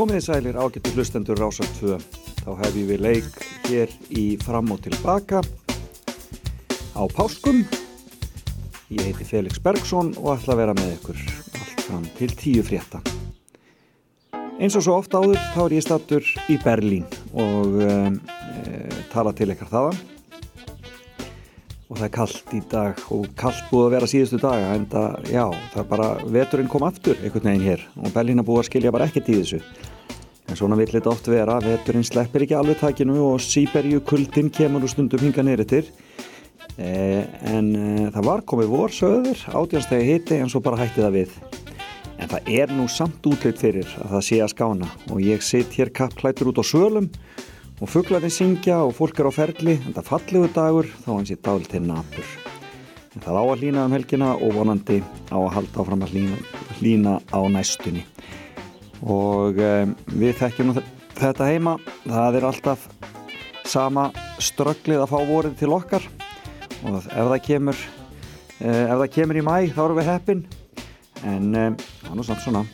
Komiði 0.00 0.22
sælir 0.24 0.56
ágættu 0.56 0.94
hlustendur 0.96 1.36
Rásar 1.36 1.66
2. 1.76 1.98
Þá 2.40 2.50
hefjum 2.62 2.86
við 2.88 3.02
leik 3.04 3.34
hér 3.66 3.90
í 4.16 4.22
fram 4.40 4.70
og 4.72 4.78
tilbaka 4.80 5.42
á 6.96 7.02
Páskum. 7.12 7.58
Ég 8.88 9.02
heiti 9.04 9.26
Felix 9.28 9.60
Bergsson 9.60 10.14
og 10.16 10.38
ætla 10.38 10.54
að 10.54 10.62
vera 10.62 10.76
með 10.78 10.94
ykkur 10.94 11.20
allt 11.20 11.82
fram 11.84 12.06
til 12.16 12.30
tíu 12.32 12.62
frétta. 12.64 13.02
Eins 14.56 14.78
og 14.80 14.86
svo 14.86 14.94
ofta 15.02 15.20
áður 15.20 15.36
þá 15.52 15.60
er 15.66 15.76
ég 15.76 15.84
stattur 15.84 16.32
í 16.48 16.56
Berlín 16.64 17.04
og 17.36 17.76
e, 17.84 17.92
tala 19.12 19.34
til 19.36 19.50
ykkar 19.52 19.68
þaðan. 19.68 20.00
Og 21.90 21.98
það 21.98 22.06
er 22.08 22.16
kallt 22.16 22.56
í 22.56 22.62
dag 22.72 23.04
og 23.12 23.28
kallt 23.36 23.68
búið 23.68 23.90
að 23.90 23.94
vera 23.98 24.10
síðustu 24.14 24.40
daga 24.40 24.72
en 24.78 24.88
það, 24.88 25.28
já, 25.28 25.44
það 25.74 25.84
er 25.84 25.92
bara, 25.92 26.10
veturinn 26.40 26.72
kom 26.72 26.88
aftur 26.88 27.20
einhvern 27.20 27.52
veginn 27.52 27.68
hér 27.68 27.86
og 28.00 28.12
Berlín 28.16 28.40
er 28.40 28.48
búið 28.48 28.64
að 28.64 28.68
skilja 28.72 28.96
bara 28.96 29.12
ekkert 29.12 29.28
í 29.28 29.40
þessu. 29.42 29.62
Svona 30.60 30.76
vill 30.76 30.90
þetta 30.92 31.08
oft 31.08 31.28
vera, 31.32 31.54
veturinn 31.64 32.04
sleppir 32.04 32.42
ekki 32.44 32.52
alveg 32.58 32.76
takinu 32.82 33.14
og 33.30 33.38
síberju 33.40 34.02
kuldin 34.04 34.50
kemur 34.52 34.82
úr 34.84 34.90
stundum 34.92 35.22
hinga 35.24 35.40
neyrir 35.46 35.86
eh, 36.76 37.22
en 37.48 37.70
eh, 37.72 38.10
það 38.12 38.26
var 38.26 38.42
komið 38.44 38.68
vorsöður, 38.68 39.40
átjánstegi 39.56 40.10
hitti 40.10 40.36
en 40.36 40.52
svo 40.52 40.60
bara 40.60 40.82
hætti 40.82 41.00
það 41.00 41.16
við. 41.16 41.38
En 42.20 42.28
það 42.28 42.50
er 42.58 42.74
nú 42.76 42.84
samt 42.92 43.24
útleitt 43.24 43.62
fyrir 43.62 43.88
að 44.02 44.12
það 44.18 44.26
sé 44.26 44.42
að 44.44 44.52
skána. 44.52 44.90
Og 45.08 45.22
ég 45.24 45.40
sitt 45.40 45.72
hér 45.78 45.94
kappklætur 45.96 46.52
út 46.52 46.60
á 46.60 46.64
sölum 46.68 47.08
og 47.80 47.88
fugglarnir 47.88 48.36
syngja 48.36 48.82
og 48.84 48.92
fólk 48.98 49.16
er 49.16 49.30
á 49.30 49.32
ferli 49.32 49.78
en 49.78 49.96
það 49.96 50.10
fallegur 50.10 50.52
dagur 50.58 50.92
þá 51.06 51.10
hans 51.14 51.32
ég 51.32 51.40
dál 51.40 51.64
til 51.64 51.80
nabur 51.86 52.34
en 53.16 53.24
það 53.24 53.40
á 53.40 53.44
að 53.46 53.62
hlýna 53.62 53.86
um 53.88 53.96
helgina 53.96 54.34
og 54.36 54.52
vonandi 54.58 55.00
á 55.32 55.38
að 55.40 55.54
halda 55.56 55.80
áfram 55.80 56.04
að 56.04 56.12
hlýna, 56.12 56.36
hlýna 56.82 57.14
á 57.32 57.40
næstunni 57.48 58.04
og 59.06 59.60
um, 59.64 59.94
við 60.20 60.34
þekkjum 60.40 60.74
þetta 61.20 61.48
heima. 61.48 61.76
Það 62.04 62.40
er 62.40 62.48
alltaf 62.50 62.88
sama 63.68 64.10
strögglið 64.42 65.04
að 65.04 65.12
fá 65.12 65.18
vorið 65.28 65.56
til 65.60 65.72
okkar. 65.76 66.06
Og 66.84 67.00
ef 67.00 67.08
það 67.14 67.40
kemur 67.46 67.80
uh, 67.80 68.84
ef 68.84 68.96
það 68.96 69.08
kemur 69.16 69.40
í 69.40 69.46
mæ 69.46 69.56
þá 69.72 69.82
erum 69.86 70.00
við 70.00 70.12
heppin. 70.12 70.44
En 71.24 71.50
um, 71.50 71.80
það 71.80 72.12
er 72.12 72.20
nú 72.20 72.28
samt 72.28 72.44
svona 72.44 72.66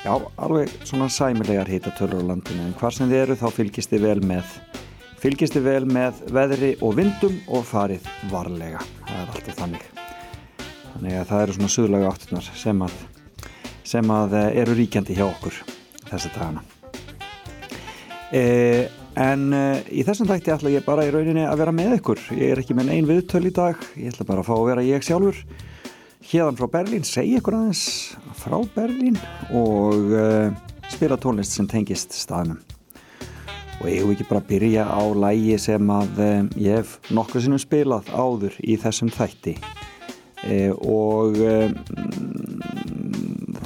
Já, 0.00 0.14
alveg 0.40 0.70
svona 0.88 1.10
sæmilegar 1.12 1.68
hitatölur 1.68 2.22
á 2.24 2.28
landinu. 2.30 2.62
En 2.64 2.76
hvar 2.80 2.94
sem 2.96 3.10
þið 3.10 3.18
eru 3.18 3.34
þá 3.36 3.50
fylgist 3.52 3.90
þið 3.92 4.06
vel 4.06 4.20
með 4.30 4.54
fylgist 5.20 5.52
þið 5.52 5.66
vel 5.66 5.88
með 5.92 6.20
veðri 6.32 6.70
og 6.80 6.94
vindum 6.96 7.36
og 7.52 7.66
farið 7.68 8.06
varlega. 8.30 8.80
Það 9.04 9.18
er 9.18 9.34
alltaf 9.34 9.58
þannig. 9.58 9.82
Þannig 10.94 11.16
að 11.18 11.26
það 11.28 11.42
eru 11.42 11.56
svona 11.56 11.72
suðlaga 11.74 12.12
áttunar 12.14 12.48
sem 12.62 12.84
að, 12.86 12.94
sem 13.90 14.14
að 14.14 14.36
eh, 14.38 14.50
eru 14.62 14.76
ríkjandi 14.78 15.16
hjá 15.18 15.26
okkur 15.26 15.56
þessi 16.10 16.30
dagana. 16.34 16.62
E, 18.30 18.42
en 19.18 19.48
e, 19.54 19.64
í 19.90 20.04
þessum 20.06 20.28
tækti 20.30 20.52
ætla 20.54 20.70
ég 20.70 20.86
bara 20.86 21.06
í 21.06 21.10
rauninni 21.10 21.42
að 21.46 21.64
vera 21.64 21.74
með 21.74 21.96
ykkur. 21.98 22.22
Ég 22.38 22.54
er 22.54 22.62
ekki 22.62 22.76
með 22.78 22.92
einn 22.94 23.08
viðtöl 23.08 23.42
í 23.48 23.54
dag. 23.54 23.78
Ég 23.98 24.12
ætla 24.12 24.26
bara 24.28 24.44
að 24.44 24.50
fá 24.50 24.54
að 24.56 24.66
vera 24.70 24.86
ég 24.86 25.06
sjálfur. 25.06 25.40
Hérðan 26.30 26.58
frá 26.60 26.68
Berlín, 26.70 27.06
segja 27.06 27.40
ykkur 27.40 27.56
aðeins 27.58 27.84
frá 28.38 28.58
Berlín 28.74 29.16
og 29.56 30.12
uh, 30.14 30.52
spila 30.92 31.18
tónlist 31.18 31.56
sem 31.56 31.66
tengist 31.66 32.14
staðnum. 32.14 32.60
Og 33.80 33.88
ég 33.88 34.04
hef 34.04 34.12
ekki 34.12 34.28
bara 34.28 34.42
að 34.44 34.50
byrja 34.52 34.84
á 34.86 35.02
lægi 35.24 35.56
sem 35.64 35.90
að 35.90 36.22
um, 36.28 36.50
ég 36.60 36.78
hef 36.78 37.10
nokkuð 37.10 37.46
sinnum 37.46 37.62
spilað 37.62 38.12
áður 38.14 38.58
í 38.62 38.76
þessum 38.78 39.10
þætti. 39.16 39.56
Uh, 40.44 40.70
og 40.86 41.40
um, 41.40 41.74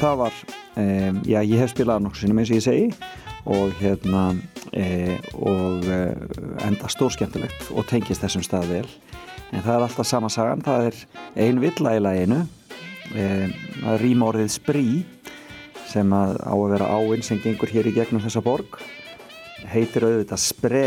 það 0.00 0.18
var 0.24 0.40
um, 0.80 1.20
já 1.28 1.38
ég 1.42 1.60
hef 1.60 1.74
spilað 1.74 2.04
nokkuð 2.04 2.24
sinnum 2.24 2.42
eins 2.42 2.52
og 2.52 2.58
ég 2.58 2.66
segi 2.66 2.88
og 3.44 3.74
hérna 3.80 4.24
uh, 4.34 5.16
og 5.36 5.88
enda 6.64 6.90
stórskemmtilegt 6.90 7.70
og 7.74 7.86
tengist 7.90 8.24
þessum 8.24 8.44
stað 8.46 8.70
vel. 8.72 8.86
En 9.54 9.62
það 9.62 9.74
er 9.76 9.86
alltaf 9.86 10.08
sama 10.08 10.30
sagan, 10.32 10.64
það 10.64 10.88
er 10.88 11.00
ein 11.44 11.60
villa 11.62 11.92
í 11.94 12.00
læginu 12.02 12.40
e, 13.12 13.24
það 13.80 13.90
er 13.92 14.02
rýmorðið 14.02 14.52
Sprí 14.54 14.86
sem 15.90 16.14
að 16.16 16.38
á 16.42 16.54
að 16.54 16.70
vera 16.72 16.90
áinn 16.96 17.24
sem 17.26 17.40
gengur 17.42 17.70
hér 17.70 17.90
í 17.90 17.94
gegnum 17.94 18.22
þessa 18.24 18.42
borg 18.44 18.80
heitir 19.70 20.06
auðvitað 20.08 20.42
Spre 20.42 20.86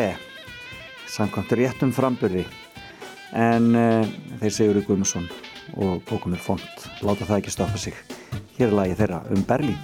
samkvæmt 1.08 1.56
réttum 1.58 1.94
framburði. 1.96 2.46
En 3.38 3.72
e, 3.76 3.88
þeir 4.42 4.56
segur 4.60 4.82
í 4.82 4.86
Guðmusson 4.88 5.28
og 5.78 6.02
bókumir 6.08 6.42
font 6.42 6.88
láta 7.04 7.28
það 7.28 7.42
ekki 7.42 7.56
stoppa 7.56 7.82
sig 7.82 7.96
hér 8.58 8.68
er 8.68 8.74
lagi 8.74 8.96
þeirra 9.00 9.20
um 9.34 9.44
Berlín. 9.48 9.78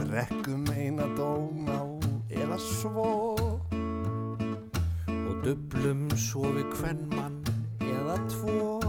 Drekkum 0.00 0.66
eina 0.74 1.06
dóna 1.16 1.80
eða 2.30 2.58
svo 2.60 3.36
og 5.08 5.34
dublum 5.44 6.08
svo 6.18 6.50
við 6.56 6.68
hvern 6.78 7.06
mann 7.14 7.40
eða 7.80 8.18
tvo. 8.32 8.80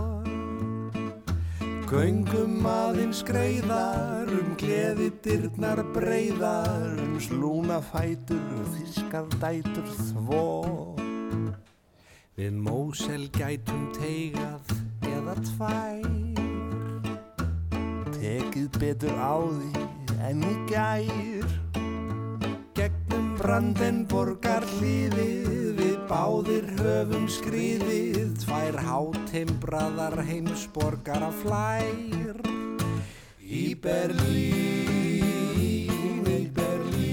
Göngum 1.91 2.63
aðeins 2.71 3.19
greiðar 3.27 4.31
um 4.31 4.53
gleði 4.59 5.09
dyrnar 5.25 5.83
breyðar 5.91 6.95
um 7.03 7.17
slúna 7.19 7.81
fætur 7.91 8.63
þískar 8.77 9.27
dætur 9.41 9.91
þvó 10.11 10.90
Við 12.41 12.55
mósel 12.57 13.27
gætum 13.35 13.83
teigað 13.93 14.71
eða 15.05 15.35
tvær. 15.45 16.07
Tekið 18.15 18.79
betur 18.81 19.13
á 19.13 19.37
því 19.45 19.83
en 20.25 20.41
í 20.49 20.55
gær. 20.71 21.45
Gegnum 22.73 23.27
Brandenborgar 23.37 24.65
hlýðið 24.71 25.77
Við 25.83 26.01
báðir 26.09 26.65
höfum 26.81 27.29
skriðið. 27.29 28.33
Tvær 28.41 28.75
hátimbraðar 28.89 30.17
heimsborgar 30.25 31.21
af 31.29 31.37
flær. 31.45 32.41
Í 33.37 33.77
Berlín, 33.85 35.61
í 36.25 36.49
Berlín 36.57 37.05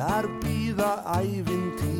Þar 0.00 0.32
býða 0.40 0.92
ævintýrin 1.20 1.99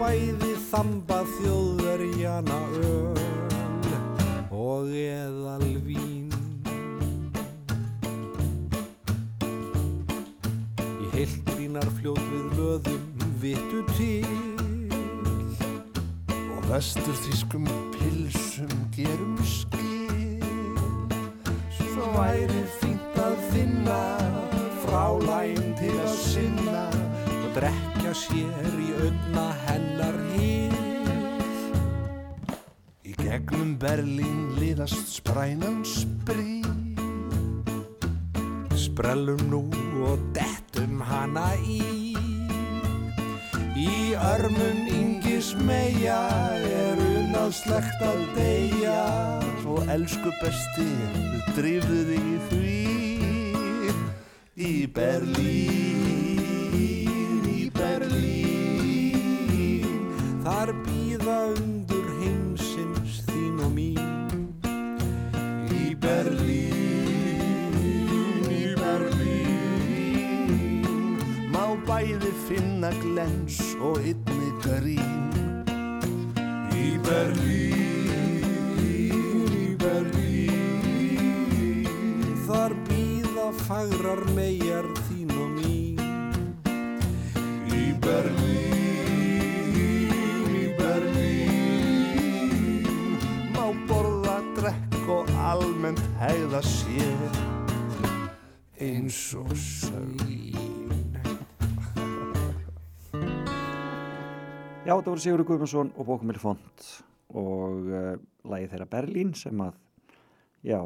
bæði 0.00 0.54
þamba 0.70 1.18
þjóðverjana 1.28 2.58
öll 2.88 3.90
og 4.56 4.88
eðalvín 4.96 6.30
Í 10.88 11.10
heildrínar 11.12 11.90
fljóð 11.98 12.22
við 12.30 12.56
löðum 12.56 13.26
vittu 13.42 13.82
til 13.92 14.24
og 16.56 16.64
vestur 16.70 17.20
þýskum 17.26 17.68
pilsum 17.98 18.72
gerum 18.96 19.36
skil. 19.44 20.40
Svo 21.76 22.08
væri 22.16 22.64
fínt 22.78 23.20
að 23.20 23.36
finna 23.52 24.02
frálæn 24.86 25.74
til 25.80 25.96
að 25.98 26.14
sinna 26.24 26.86
og 27.40 27.50
drekja 27.58 28.16
sér 28.24 28.80
í 28.80 28.94
auðna 28.96 29.59
Gegnum 33.60 33.76
Berlín 33.76 34.56
liðast 34.56 35.10
sprænan 35.20 35.82
sprí. 35.84 36.64
Sprellum 38.72 39.42
nú 39.52 39.60
og 40.00 40.16
dettum 40.32 41.02
hana 41.04 41.52
í. 41.60 42.16
Í 43.76 44.16
örmun 44.16 44.88
yngis 44.88 45.52
meia 45.60 46.16
er 46.56 47.04
unnað 47.04 47.52
slegt 47.60 48.00
að 48.00 48.24
deyja 48.38 49.04
Svo 49.60 49.76
elsku 49.92 50.32
besti, 50.40 50.88
drifðu 51.52 52.00
þig 52.08 52.32
í 52.32 52.40
því 52.48 52.80
Í 54.56 54.74
Berlín, 54.88 56.09
finna 72.80 72.96
glens 73.02 73.60
og 73.84 73.98
ynni 74.00 74.50
grín 74.64 75.28
Í 76.72 76.96
Berlín, 77.04 78.40
í 78.80 79.76
Berlín. 79.76 80.64
Þar 82.46 82.72
býða 82.88 83.52
fagrar 83.66 84.22
megar 84.32 84.86
þín 85.08 85.30
og 85.36 85.50
mín. 85.58 86.00
Berlín, 88.00 88.96
í 90.56 90.72
Berlín. 90.80 92.48
Má 93.52 93.66
borða, 93.90 94.40
drekk 94.56 95.04
og 95.18 95.28
almennt 95.36 96.06
hegða 96.22 96.62
sér. 96.64 97.30
Eins 98.80 99.34
og 99.36 99.52
sögn 99.52 100.49
Já, 104.90 104.96
þetta 104.96 105.12
voru 105.12 105.22
Sigurður 105.22 105.46
Guðmundsson 105.46 105.90
og 105.94 106.06
Bókumil 106.08 106.38
Font 106.42 106.86
og 107.38 107.90
uh, 107.94 108.14
lagið 108.50 108.72
þeirra 108.72 108.86
Berlín 108.90 109.28
sem 109.38 109.60
að, 109.62 109.76
já, 110.66 110.80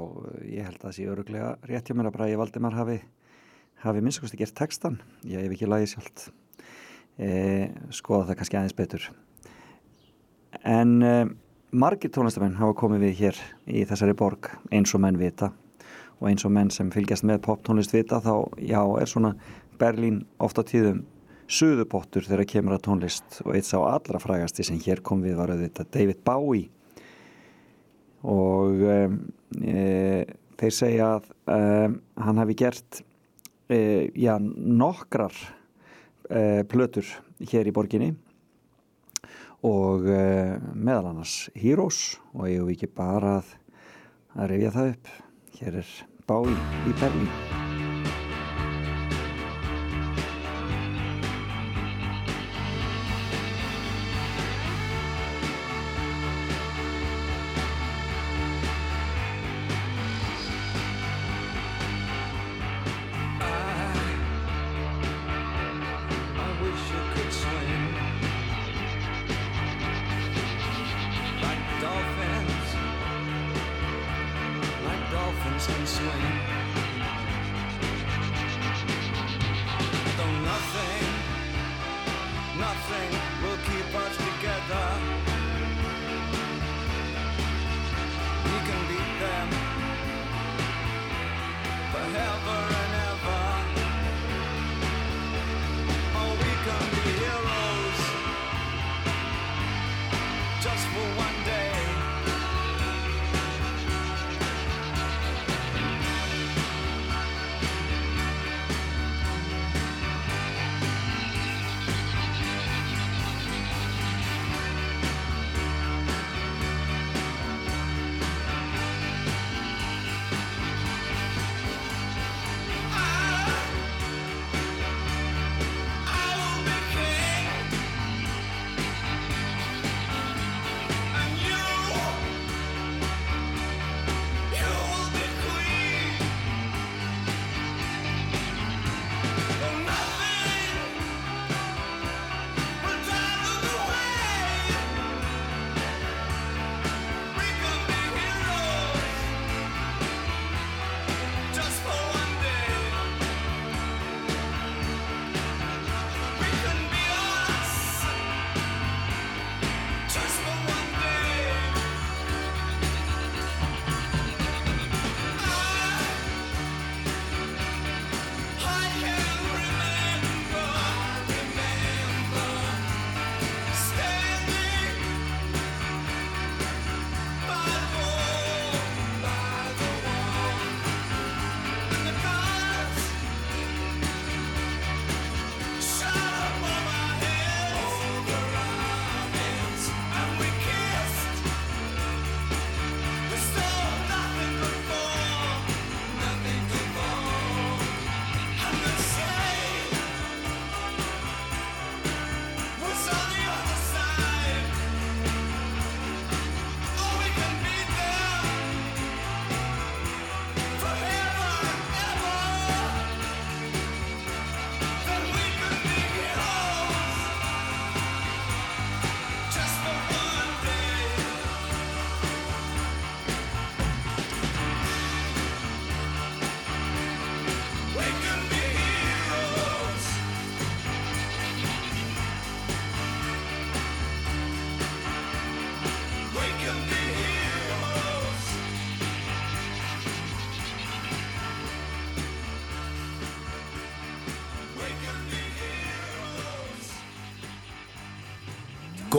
ég 0.44 0.66
held 0.66 0.76
að 0.76 0.82
það 0.82 0.92
sé 0.92 1.06
öruglega 1.08 1.52
rétt 1.70 1.88
hjá 1.88 1.96
mér 1.96 2.10
að 2.10 2.16
Bræði 2.18 2.34
Valdimar 2.36 2.76
hafi, 2.76 2.98
hafi 3.80 4.02
minnstakosti 4.04 4.40
gert 4.42 4.52
textan, 4.58 4.98
ég 5.24 5.40
hef 5.40 5.54
ekki 5.56 5.70
lagið 5.70 5.94
sjálft, 5.94 6.26
e, 7.16 7.30
skoða 7.96 8.26
það 8.28 8.38
kannski 8.42 8.60
aðeins 8.60 8.76
betur. 8.82 9.08
En 10.74 10.94
e, 11.00 11.14
margir 11.72 12.12
tónlistamenn 12.12 12.60
hafa 12.60 12.76
komið 12.82 13.06
við 13.06 13.18
hér 13.22 13.42
í 13.64 13.86
þessari 13.88 14.18
borg 14.20 14.52
eins 14.68 14.92
og 14.92 15.00
menn 15.06 15.22
vita. 15.22 15.54
Og 16.20 16.28
eins 16.28 16.44
og 16.44 16.52
menn 16.52 16.68
sem 16.76 16.92
fylgjast 16.92 17.24
með 17.24 17.40
poptónlist 17.48 17.96
vita 17.96 18.20
þá, 18.20 18.34
já, 18.60 18.82
er 19.00 19.08
svona 19.08 19.32
Berlín 19.80 20.26
ofta 20.44 20.60
tíðum 20.60 21.06
suðupottur 21.50 22.24
þegar 22.26 22.48
kemur 22.48 22.76
að 22.76 22.84
tónlist 22.86 23.40
og 23.44 23.54
eitt 23.56 23.68
sá 23.68 23.76
allra 23.82 24.20
frægasti 24.22 24.64
sem 24.66 24.80
hér 24.80 25.02
kom 25.04 25.22
við 25.24 25.36
var 25.38 25.52
auðvitað 25.54 25.90
David 25.94 26.22
Bowie. 26.24 26.70
Og 28.24 28.80
e, 28.80 30.24
þeir 30.60 30.72
segja 30.72 31.10
að 31.18 31.26
um, 31.52 31.98
hann 32.24 32.40
hafi 32.40 32.56
gert 32.56 33.02
e, 33.68 34.08
já, 34.16 34.38
nokkrar 34.40 35.34
e, 36.30 36.64
plötur 36.70 37.10
hér 37.44 37.68
í 37.68 37.74
borginni 37.76 38.14
og 39.64 40.08
e, 40.08 40.22
meðal 40.72 41.12
annars 41.12 41.36
Heroes 41.56 42.16
og 42.32 42.48
ég 42.48 42.62
hef 42.62 42.72
ekki 42.78 42.94
bara 42.96 43.36
að, 43.42 43.52
að 44.38 44.50
rifja 44.54 44.74
það 44.78 44.94
upp. 44.94 45.12
Hér 45.60 45.78
er 45.84 45.92
Bowie 46.24 46.80
í 46.88 46.96
Berlín 47.02 47.63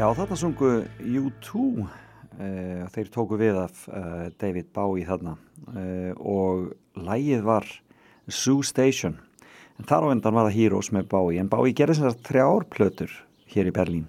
Já, 0.00 0.06
þarna 0.16 0.36
sungu 0.38 0.68
U2 0.96 1.62
uh, 1.76 2.84
þeir 2.88 3.08
tóku 3.12 3.36
við 3.36 3.58
af 3.60 3.82
uh, 3.92 4.30
David 4.40 4.70
Bowie 4.72 5.04
þarna 5.04 5.34
uh, 5.36 6.14
og 6.16 6.70
lægið 6.96 7.42
var 7.44 7.66
Zoo 8.32 8.62
Station. 8.64 9.18
En 9.76 9.84
þar 9.90 10.06
á 10.08 10.12
endan 10.14 10.38
var 10.38 10.46
það 10.48 10.56
Heroes 10.56 10.88
með 10.96 11.10
Bowie 11.10 11.42
en 11.42 11.50
Bowie 11.52 11.76
gerði 11.76 11.98
þessar 11.98 12.16
þrjár 12.30 12.64
plötur 12.72 13.12
hér 13.52 13.68
í 13.68 13.74
Berlín. 13.76 14.06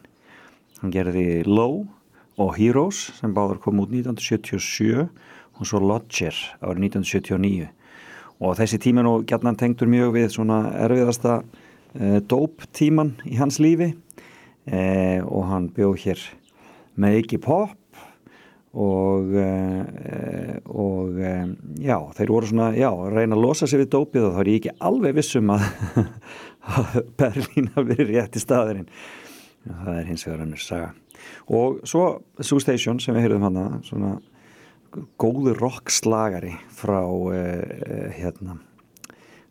Hann 0.80 0.94
gerði 0.96 1.26
Low 1.50 1.82
og 2.40 2.54
Heroes 2.56 3.02
sem 3.18 3.36
báður 3.36 3.60
kom 3.66 3.82
út 3.84 3.92
1977 3.92 5.10
og 5.10 5.68
svo 5.68 5.82
Lodger 5.84 6.40
árið 6.62 6.88
1979 6.88 7.68
og 8.40 8.56
þessi 8.62 8.80
tíma 8.80 9.04
nú 9.04 9.18
gætnan 9.28 9.60
tengdur 9.60 9.92
mjög 9.92 10.16
við 10.16 10.32
svona 10.38 10.62
erfiðasta 10.88 11.42
uh, 11.42 12.22
dóp 12.32 12.64
tíman 12.72 13.18
í 13.28 13.36
hans 13.44 13.60
lífi 13.60 13.92
eh, 14.66 15.20
og 15.24 15.48
hann 15.50 15.70
bjóð 15.76 15.98
hér 16.06 16.26
með 17.02 17.18
ekki 17.22 17.40
pop 17.42 17.78
og 18.72 19.34
eh, 19.36 20.58
og 20.72 21.20
eh, 21.20 21.50
já, 21.84 21.98
þeir 22.16 22.32
voru 22.32 22.48
svona 22.52 22.72
já, 22.78 22.88
að 22.90 23.18
reyna 23.18 23.36
að 23.36 23.44
losa 23.44 23.68
sig 23.68 23.82
við 23.82 23.92
dópið 23.96 24.28
og 24.28 24.36
þá 24.36 24.42
er 24.44 24.52
ég 24.52 24.62
ekki 24.62 24.76
alveg 24.88 25.18
vissum 25.18 25.52
að, 25.52 25.68
að 26.78 26.98
Berlín 27.20 27.72
hafi 27.76 27.88
verið 27.92 28.14
rétt 28.16 28.40
í 28.40 28.44
staðurinn. 28.44 28.90
Það 29.68 29.94
er 29.98 30.08
hins 30.08 30.26
vegar 30.26 30.46
önnur 30.46 30.64
saga. 30.64 30.92
Og 31.52 31.82
svo 31.86 32.06
Zoo 32.42 32.62
Station 32.64 33.02
sem 33.02 33.14
við 33.18 33.28
heyrðum 33.28 33.50
hana 33.50 33.66
svona 33.86 34.16
góður 35.22 35.60
rockslagari 35.62 36.56
frá 36.76 37.00
uh, 37.06 37.32
hérna 38.16 38.58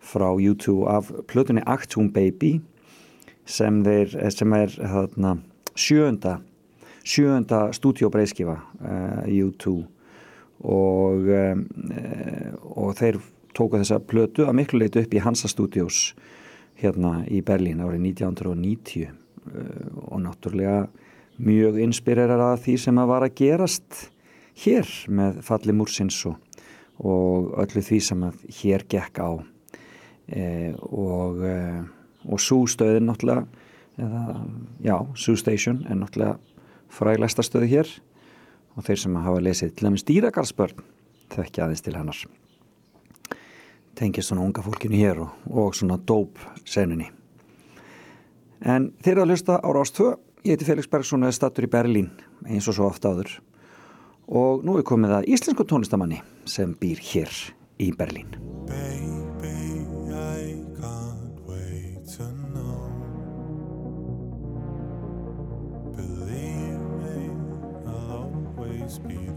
frá 0.00 0.26
U2 0.32 0.74
af 0.90 1.12
plötunni 1.30 1.62
Actum 1.68 2.10
Baby 2.12 2.58
sem, 3.46 3.82
þeir, 3.86 4.16
sem 4.34 4.56
er 4.58 4.76
þarna, 4.78 5.36
sjönda 5.74 6.38
sjönda 7.06 7.70
stúdíóbreiðskifa 7.76 8.56
uh, 8.56 9.24
U2 9.26 9.74
og, 10.60 11.28
um, 11.30 11.64
uh, 11.94 12.50
og 12.76 12.96
þeir 13.00 13.20
tóku 13.56 13.80
þessa 13.80 14.00
plötu 14.04 14.46
að 14.46 14.58
miklu 14.60 14.82
leitu 14.82 15.02
upp 15.02 15.14
í 15.14 15.22
Hansa 15.24 15.50
Studios 15.50 16.10
hérna 16.80 17.20
í 17.28 17.42
Berlín 17.44 17.82
árið 17.84 18.04
1990 18.12 19.08
uh, 19.08 19.14
og 20.10 20.24
náttúrulega 20.26 20.84
mjög 21.40 21.80
inspirerar 21.86 22.42
að 22.50 22.66
því 22.66 22.76
sem 22.84 23.00
að 23.00 23.12
var 23.14 23.26
að 23.26 23.36
gerast 23.40 24.02
hér 24.60 24.88
með 25.08 25.40
falli 25.46 25.72
múrsins 25.76 26.18
og, 26.28 26.36
og 27.00 27.54
öllu 27.62 27.82
því 27.84 28.00
sem 28.04 28.26
að 28.28 28.42
hér 28.58 28.84
gekk 28.92 29.22
á. 29.24 29.30
E, 30.30 30.42
og, 30.84 31.40
og 32.28 32.42
sústöðin 32.42 33.08
náttúrulega 33.08 33.46
eða, 34.00 34.24
já, 34.84 34.96
sústation 35.14 35.84
er 35.88 36.00
náttúrulega 36.00 36.38
fræglæsta 36.90 37.44
stöðu 37.46 37.70
hér. 37.70 37.94
Og 38.78 38.86
þeir 38.86 39.00
sem 39.02 39.16
hafa 39.18 39.40
lesið 39.42 39.72
til 39.74 39.88
dæmis 39.88 40.06
dýragarðsbörn 40.08 40.84
þekkja 41.30 41.64
aðeins 41.66 41.84
til 41.84 41.96
hennar. 41.98 42.20
Tengist 43.98 44.30
svona 44.30 44.46
unga 44.46 44.62
fólkinu 44.64 44.98
hér 44.98 45.24
og, 45.26 45.32
og 45.50 45.74
svona 45.76 45.98
dóp 45.98 46.38
seninni 46.64 47.10
en 48.60 48.90
þeir 49.00 49.14
eru 49.14 49.24
að 49.24 49.32
hlusta 49.34 49.60
á 49.60 49.68
Rástvö 49.72 50.10
ég 50.44 50.54
heiti 50.54 50.68
Felix 50.68 50.90
Bergson 50.90 51.24
og 51.24 51.30
er 51.30 51.36
stattur 51.36 51.66
í 51.66 51.72
Berlín 51.72 52.10
eins 52.46 52.68
og 52.68 52.76
svo 52.76 52.88
ofta 52.88 53.12
áður. 53.12 53.38
Og 54.30 54.64
nú 54.64 54.76
er 54.78 54.86
komið 54.86 55.16
að 55.18 55.32
íslensku 55.34 55.66
tónlistamanni 55.66 56.20
sem 56.48 56.76
býr 56.80 57.00
hér 57.10 57.40
í 57.82 57.90
Berlín. 57.96 58.36
Baby, 58.70 59.19
always 68.90 68.98
be 68.98 69.29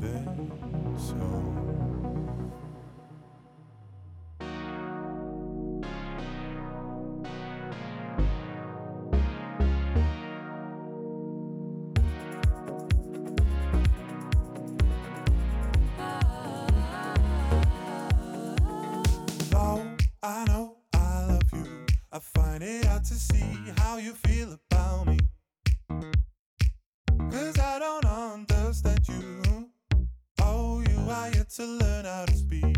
To 31.23 31.65
learn 31.65 32.05
how 32.05 32.25
to 32.25 32.33
speak. 32.33 32.75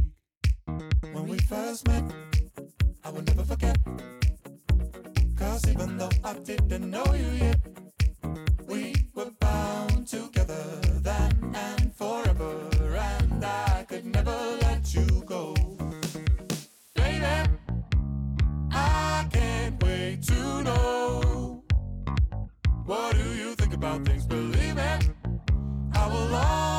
When 1.14 1.28
we 1.28 1.38
first 1.38 1.88
met, 1.88 2.04
I 3.06 3.10
will 3.10 3.22
never 3.22 3.44
forget. 3.44 3.78
Cause 5.38 5.66
even 5.70 5.98
though 5.98 6.12
I 6.26 6.34
didn't 6.34 6.92
know 6.92 7.06
you 7.14 7.30
yet, 7.40 7.60
we 8.68 8.94
were 9.16 9.32
bound 9.40 10.08
together 10.08 10.64
then 11.02 11.56
and 11.56 11.96
forever. 11.96 12.70
And 13.00 13.46
I 13.46 13.86
could 13.88 14.06
never 14.06 14.38
let 14.62 14.94
you 14.94 15.24
go. 15.26 15.56
Baby, 16.96 17.50
I 18.74 19.28
can't 19.32 19.82
wait 19.82 20.22
to 20.24 20.64
know. 20.64 21.64
What 22.86 23.16
do 23.16 23.24
you 23.36 23.56
think 23.56 23.74
about 23.74 24.06
things? 24.06 24.26
Believe 24.26 24.76
me, 24.76 25.00
I 25.94 26.08
will 26.08 26.36
always 26.36 26.75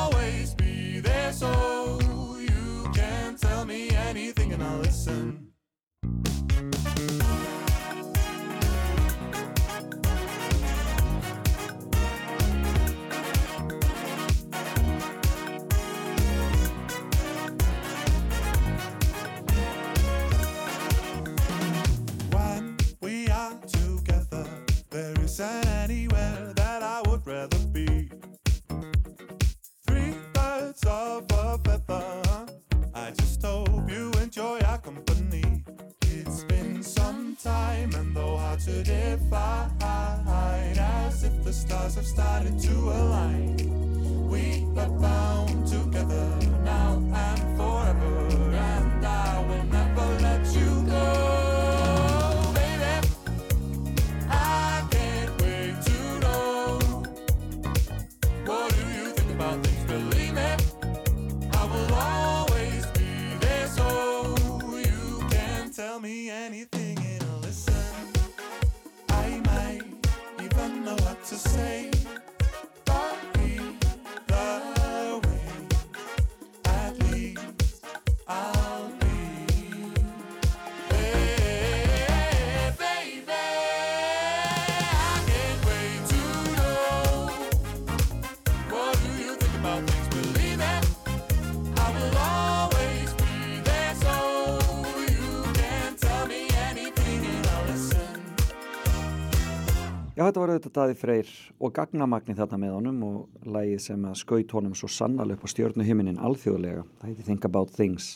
þetta 100.37 100.45
var 100.45 100.53
auðvitað 100.53 100.73
Daði 100.75 100.95
Freyr 100.99 101.29
og 101.57 101.71
gagnamagni 101.73 102.35
þarna 102.37 102.57
með 102.61 102.73
honum 102.75 102.97
og 103.07 103.45
lægið 103.49 103.79
sem 103.81 104.03
að 104.05 104.17
skaut 104.19 104.51
honum 104.53 104.75
svo 104.77 104.89
sannarlega 104.91 105.39
upp 105.39 105.47
á 105.49 105.53
stjörnuhiminin 105.53 106.19
alþjóðlega. 106.21 106.83
Það 106.99 107.09
heiti 107.09 107.25
Think 107.25 107.47
About 107.47 107.71
Things, 107.73 108.09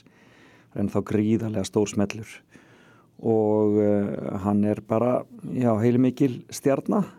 en 0.77 0.91
þá 0.93 0.99
gríðarlega 1.10 1.65
stór 1.65 1.89
smellur. 1.89 2.36
Og 3.25 3.79
uh, 3.81 4.38
hann 4.43 4.62
er 4.69 4.84
bara, 4.86 5.23
já, 5.49 5.71
heili 5.81 6.03
mikil 6.05 6.36
stjarnar 6.53 7.10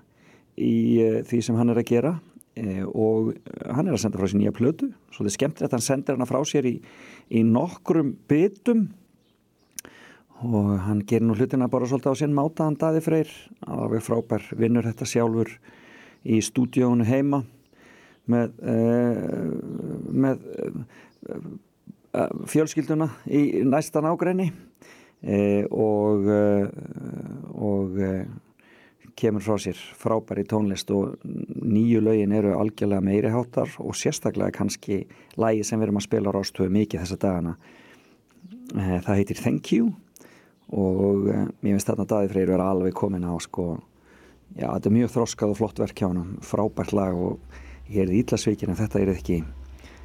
í 0.54 0.76
uh, 1.02 1.18
því 1.26 1.42
sem 1.48 1.58
hann 1.58 1.74
er 1.74 1.82
að 1.82 1.90
gera. 1.90 2.14
Uh, 2.54 2.86
og 2.94 3.34
hann 3.74 3.90
er 3.90 3.96
að 3.96 4.04
senda 4.04 4.22
frá 4.22 4.30
sér 4.30 4.44
nýja 4.44 4.54
plötu. 4.54 4.92
Svo 5.10 5.24
þetta 5.24 5.32
er 5.32 5.38
skemmtilegt, 5.40 5.76
hann 5.80 5.86
sendir 5.88 6.18
hana 6.18 6.30
frá 6.30 6.38
sér 6.46 6.70
í, 6.70 6.76
í 7.26 7.42
nokkrum 7.42 8.14
bytum 8.30 8.86
og 10.42 10.70
hann 10.86 11.02
gerir 11.06 11.26
nú 11.26 11.36
hlutina 11.38 11.68
bara 11.70 11.88
svolítið 11.88 12.14
á 12.14 12.20
sinn 12.20 12.36
mátaðan 12.36 12.78
daði 12.80 13.02
freyr, 13.04 13.32
alveg 13.66 14.04
frábær 14.04 14.46
vinnur 14.58 14.86
þetta 14.88 15.08
sjálfur 15.08 15.52
í 16.22 16.40
stúdíónu 16.42 17.06
heima 17.06 17.42
með, 18.30 18.54
uh, 18.62 19.52
með 20.12 20.42
fjölskylduna 22.52 23.08
í 23.30 23.62
næstan 23.64 24.08
ágræni 24.10 24.50
og 25.70 26.26
og 27.62 28.00
kemur 29.16 29.44
frá 29.44 29.58
sér 29.60 29.78
frábæri 29.98 30.44
tónlist 30.48 30.90
og 30.94 31.16
nýju 31.24 32.00
lögin 32.02 32.32
eru 32.32 32.54
algjörlega 32.56 33.04
meiri 33.04 33.30
háttar 33.32 33.70
og 33.78 33.94
sérstaklega 33.96 34.54
kannski 34.56 35.04
lægi 35.36 35.64
sem 35.64 35.80
við 35.80 35.88
erum 35.88 36.00
að 36.00 36.06
spila 36.06 36.32
á 36.32 36.36
rástöðu 36.36 36.72
mikið 36.72 37.04
þessa 37.04 37.18
dagana. 37.20 37.56
Eh, 38.72 38.98
það 39.04 39.18
heitir 39.20 39.42
Thank 39.42 39.72
You 39.72 39.92
og 40.72 41.28
eh, 41.28 41.48
mér 41.60 41.76
finnst 41.76 41.90
þarna 41.90 42.08
Daði 42.08 42.30
Freyr 42.32 42.52
vera 42.54 42.70
alveg 42.72 42.96
komin 42.96 43.28
á 43.28 43.34
sko 43.40 43.66
já 44.56 44.68
þetta 44.68 44.88
er 44.88 44.96
mjög 44.98 45.14
þroskað 45.16 45.54
og 45.54 45.58
flott 45.60 45.82
verk 45.82 45.98
hjá 46.00 46.08
hann 46.08 46.38
frábært 46.44 46.94
lag 46.96 47.16
og 47.16 47.58
ég 47.88 48.04
er 48.04 48.14
ídlasveikin 48.20 48.72
en 48.72 48.80
þetta 48.80 49.02
er 49.02 49.14
ekki 49.14 49.42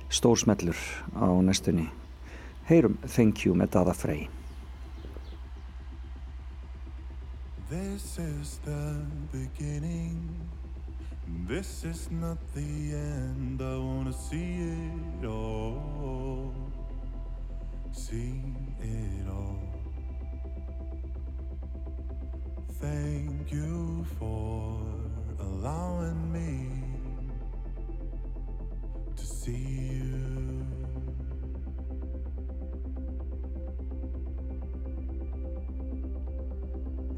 stórsmellur 0.10 0.80
á 1.16 1.28
næstunni 1.44 1.88
heyrum 2.72 3.00
Thank 3.08 3.46
You 3.46 3.56
með 3.56 3.78
Daða 3.78 3.96
Frey 3.96 4.28
This 7.70 8.18
is 8.18 8.60
the 8.64 8.96
beginning. 9.30 10.40
This 11.50 11.84
is 11.84 12.10
not 12.10 12.38
the 12.56 12.94
end. 12.96 13.62
I 13.62 13.78
wanna 13.78 14.14
see 14.14 14.72
it 15.20 15.26
all. 15.26 16.54
See 17.92 18.42
it 18.82 19.28
all. 19.30 19.77
Thank 22.80 23.52
you 23.52 24.06
for 24.20 24.80
allowing 25.40 26.32
me 26.32 26.70
to 29.16 29.26
see 29.26 29.98
you. 30.04 30.66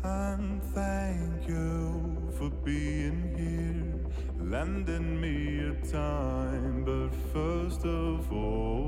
And 0.01 0.63
thank 0.73 1.47
you 1.49 2.31
for 2.37 2.49
being 2.63 3.19
here, 3.37 4.39
lending 4.39 5.19
me 5.19 5.57
your 5.63 5.75
time. 5.91 6.85
But 6.85 7.13
first 7.33 7.83
of 7.85 8.31
all, 8.31 8.78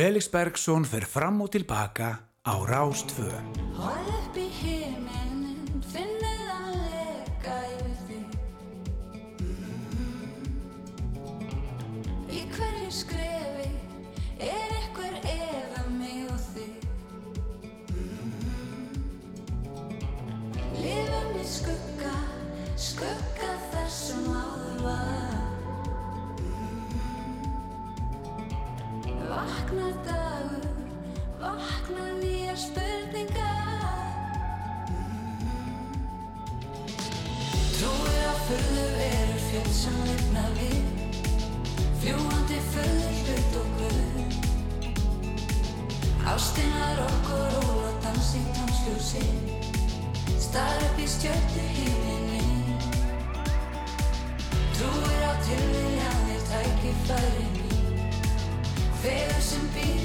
Felix 0.00 0.30
Bergsson 0.32 0.86
fer 0.88 1.04
fram 1.04 1.42
og 1.44 1.50
tilbaka 1.52 2.08
á 2.40 2.54
Rástvö. 2.64 3.49
Trúir 54.74 55.22
á 55.30 55.32
tilviljanir 55.46 56.42
tækifæri 56.50 57.59
mín, 59.10 59.70
Fegur 59.74 59.99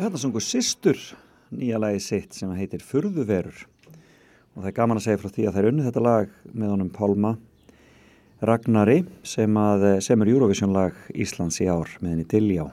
og 0.00 0.06
þig 0.06 0.06
Ég 0.06 0.06
þetta 0.06 0.20
sungu 0.22 0.40
Sistur, 0.40 1.00
nýja 1.52 1.78
lagi 1.78 1.98
sitt 2.00 2.32
sem 2.32 2.50
heitir 2.56 2.80
Furðuverur. 2.80 3.66
Og 4.54 4.62
það 4.62 4.68
er 4.70 4.74
gaman 4.78 4.96
að 4.96 5.04
segja 5.04 5.20
frá 5.20 5.28
því 5.28 5.44
að 5.44 5.52
það 5.52 5.60
er 5.60 5.68
unnið 5.70 5.88
þetta 5.90 6.02
lag 6.06 6.30
með 6.54 6.70
honum 6.72 6.88
Pálma 6.94 7.32
Ragnari 8.40 9.02
sem, 9.22 9.58
að, 9.60 9.84
sem 10.00 10.24
er 10.24 10.30
Eurovision 10.32 10.72
lag 10.72 10.96
Íslands 11.12 11.60
í 11.60 11.68
ár 11.68 11.92
með 12.00 12.14
henni 12.14 12.26
Diljá. 12.32 12.64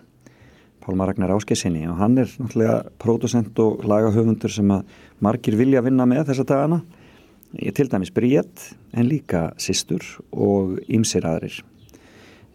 Pálma 0.79 1.09
Ragnar 1.09 1.35
Áskessinni 1.35 1.83
og 1.91 1.99
hann 1.99 2.15
er 2.23 2.31
náttúrulega 2.39 2.79
pródusent 3.03 3.59
og 3.59 3.83
lagahöfundur 3.83 4.55
sem 4.55 4.71
að 4.71 4.87
margir 5.19 5.59
vilja 5.59 5.83
vinna 5.83 6.07
með 6.07 6.29
þessa 6.31 6.47
dagana. 6.47 6.81
Til 7.51 7.89
dæmis 7.91 8.15
Bríett 8.15 8.69
en 8.95 9.11
líka 9.11 9.49
Sistur 9.59 10.13
og 10.31 10.79
Ímsir 10.87 11.27
aðrir. 11.27 11.59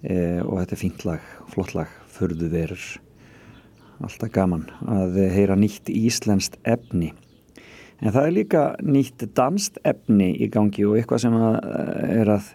E, 0.01 0.41
og 0.41 0.63
þetta 0.63 0.79
er 0.79 0.81
fínt 0.87 1.05
lag, 1.05 1.33
flott 1.53 1.77
lag 1.77 1.93
Furðuverur 2.17 3.12
alltaf 4.03 4.33
gaman 4.35 4.67
að 4.89 5.21
heyra 5.33 5.57
nýtt 5.59 5.91
íslenskt 5.93 6.59
efni. 6.69 7.13
En 8.03 8.11
það 8.11 8.27
er 8.27 8.35
líka 8.35 8.65
nýtt 8.83 9.29
danst 9.37 9.79
efni 9.87 10.33
í 10.43 10.49
gangi 10.51 10.85
og 10.89 10.99
eitthvað 10.99 11.23
sem 11.23 11.37
að 11.39 11.57
er, 12.11 12.33
að, 12.35 12.49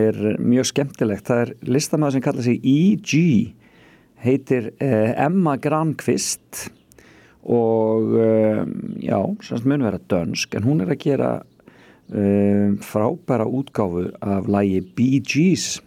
er 0.00 0.20
mjög 0.40 0.70
skemmtilegt. 0.70 1.26
Það 1.28 1.42
er 1.44 1.54
listamæður 1.76 2.16
sem 2.16 2.24
kallar 2.24 2.46
sig 2.46 2.64
E.G. 2.64 3.20
heitir 4.24 4.72
eh, 4.80 5.12
Emma 5.12 5.58
Granqvist 5.60 6.70
og 7.44 8.16
eh, 8.16 8.64
já, 9.04 9.20
semst 9.44 9.68
mun 9.68 9.84
vera 9.84 10.00
dönsk 10.10 10.56
en 10.56 10.66
hún 10.66 10.82
er 10.84 10.92
að 10.92 11.04
gera 11.04 11.30
eh, 12.08 12.72
frábæra 12.80 13.44
útgáfu 13.44 14.08
af 14.24 14.48
lagi 14.48 14.80
Bee 14.96 15.20
Gees 15.20 15.78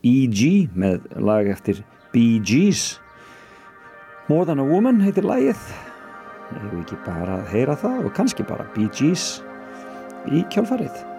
E.G. 0.00 0.70
með 0.72 1.04
lag 1.20 1.48
eftir 1.52 1.84
Bee 2.12 2.40
Gees 2.40 2.94
More 4.28 4.44
Than 4.44 4.58
a 4.58 4.64
Woman 4.66 4.98
heitir 4.98 5.22
lagið. 5.22 5.60
Hefur 6.50 6.80
ekki 6.80 6.96
bara 7.06 7.36
að 7.40 7.50
heyra 7.52 7.76
það 7.78 8.08
og 8.08 8.14
kannski 8.16 8.46
bara 8.46 8.66
Bee 8.74 8.90
Gees 8.90 9.36
í 10.26 10.42
kjálfarið 10.50 11.15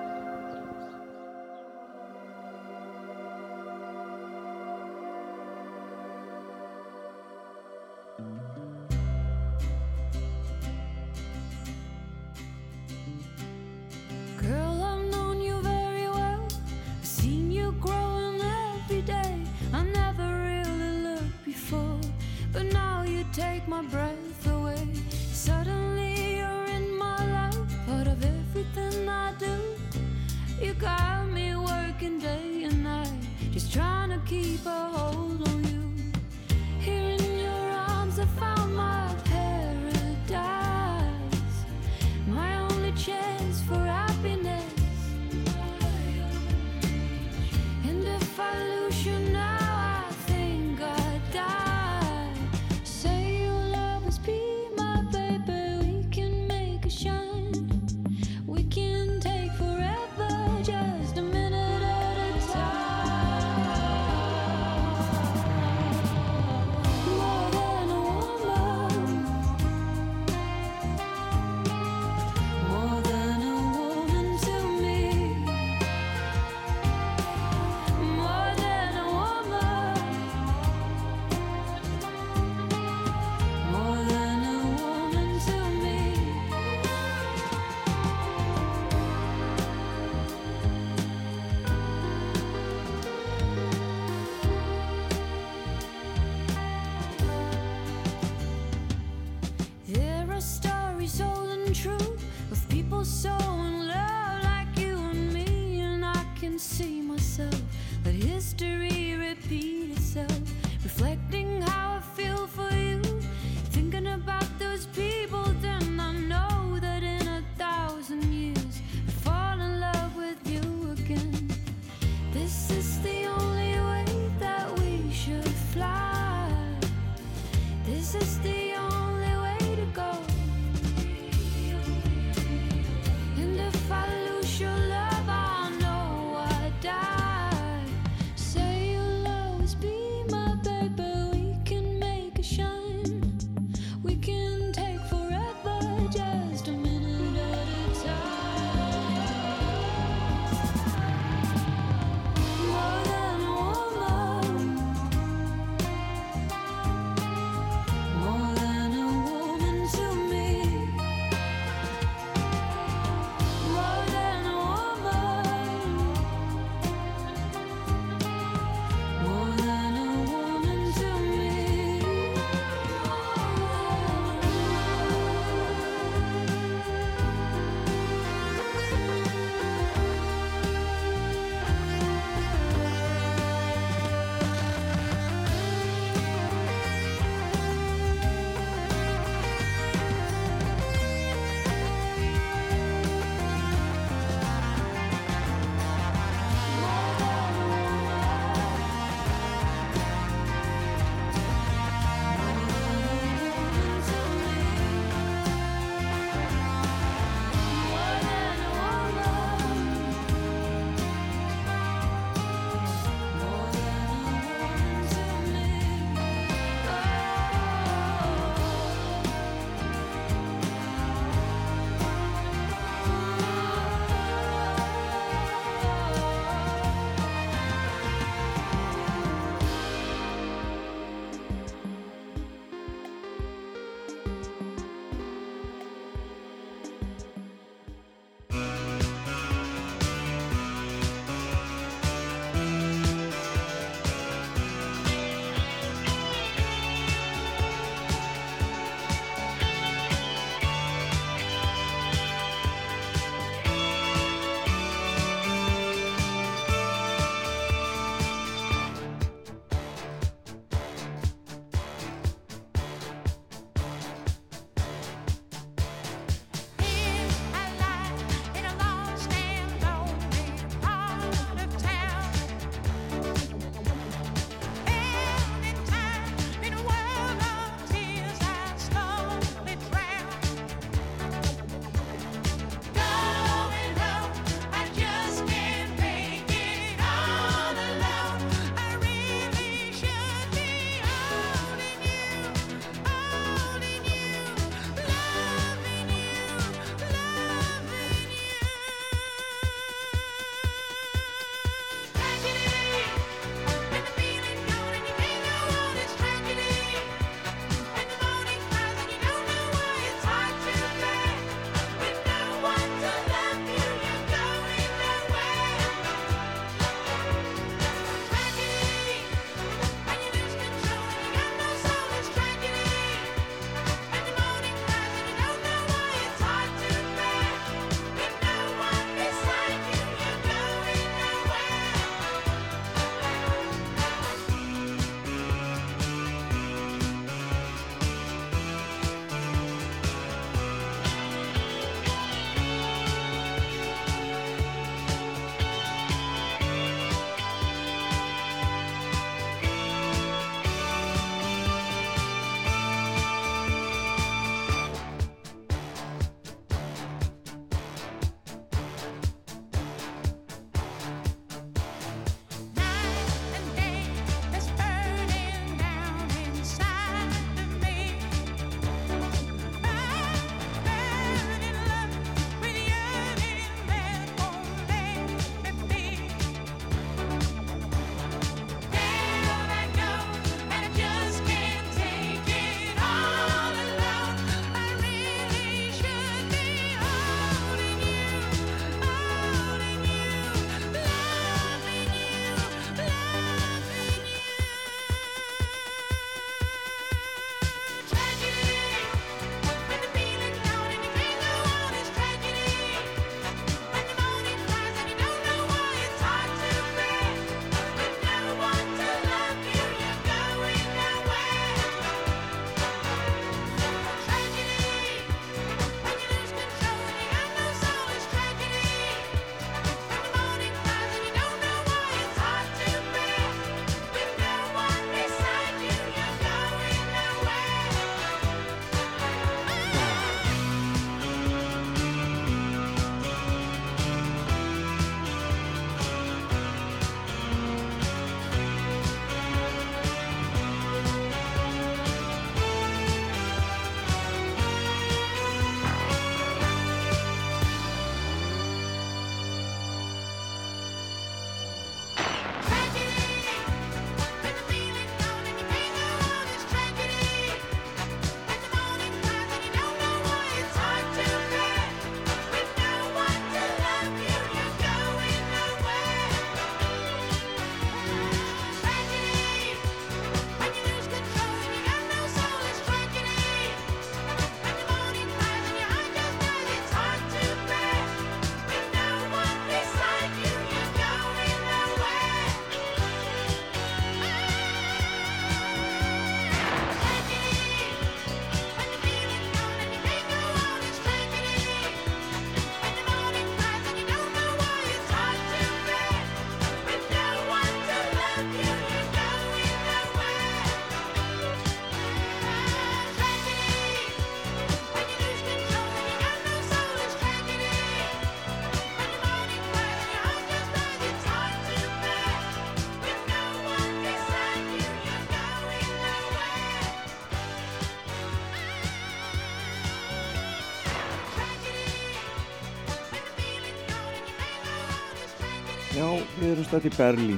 erum 526.68 526.82
stöðt 526.82 526.88
í 526.90 526.98
Berlín 526.98 527.38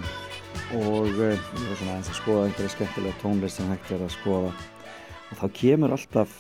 og 0.74 1.06
uh, 1.06 1.34
ég 1.38 1.66
var 1.70 1.78
svona 1.78 1.92
aðeins 1.94 2.10
að 2.10 2.18
skoða 2.18 2.46
einhverja 2.48 2.72
skemmtilega 2.74 3.18
tónlist 3.22 3.60
sem 3.60 3.68
hægt 3.70 3.92
er 3.94 4.02
að 4.02 4.14
skoða. 4.16 4.50
Og 5.30 5.38
þá 5.38 5.44
kemur 5.60 5.94
alltaf 5.94 6.34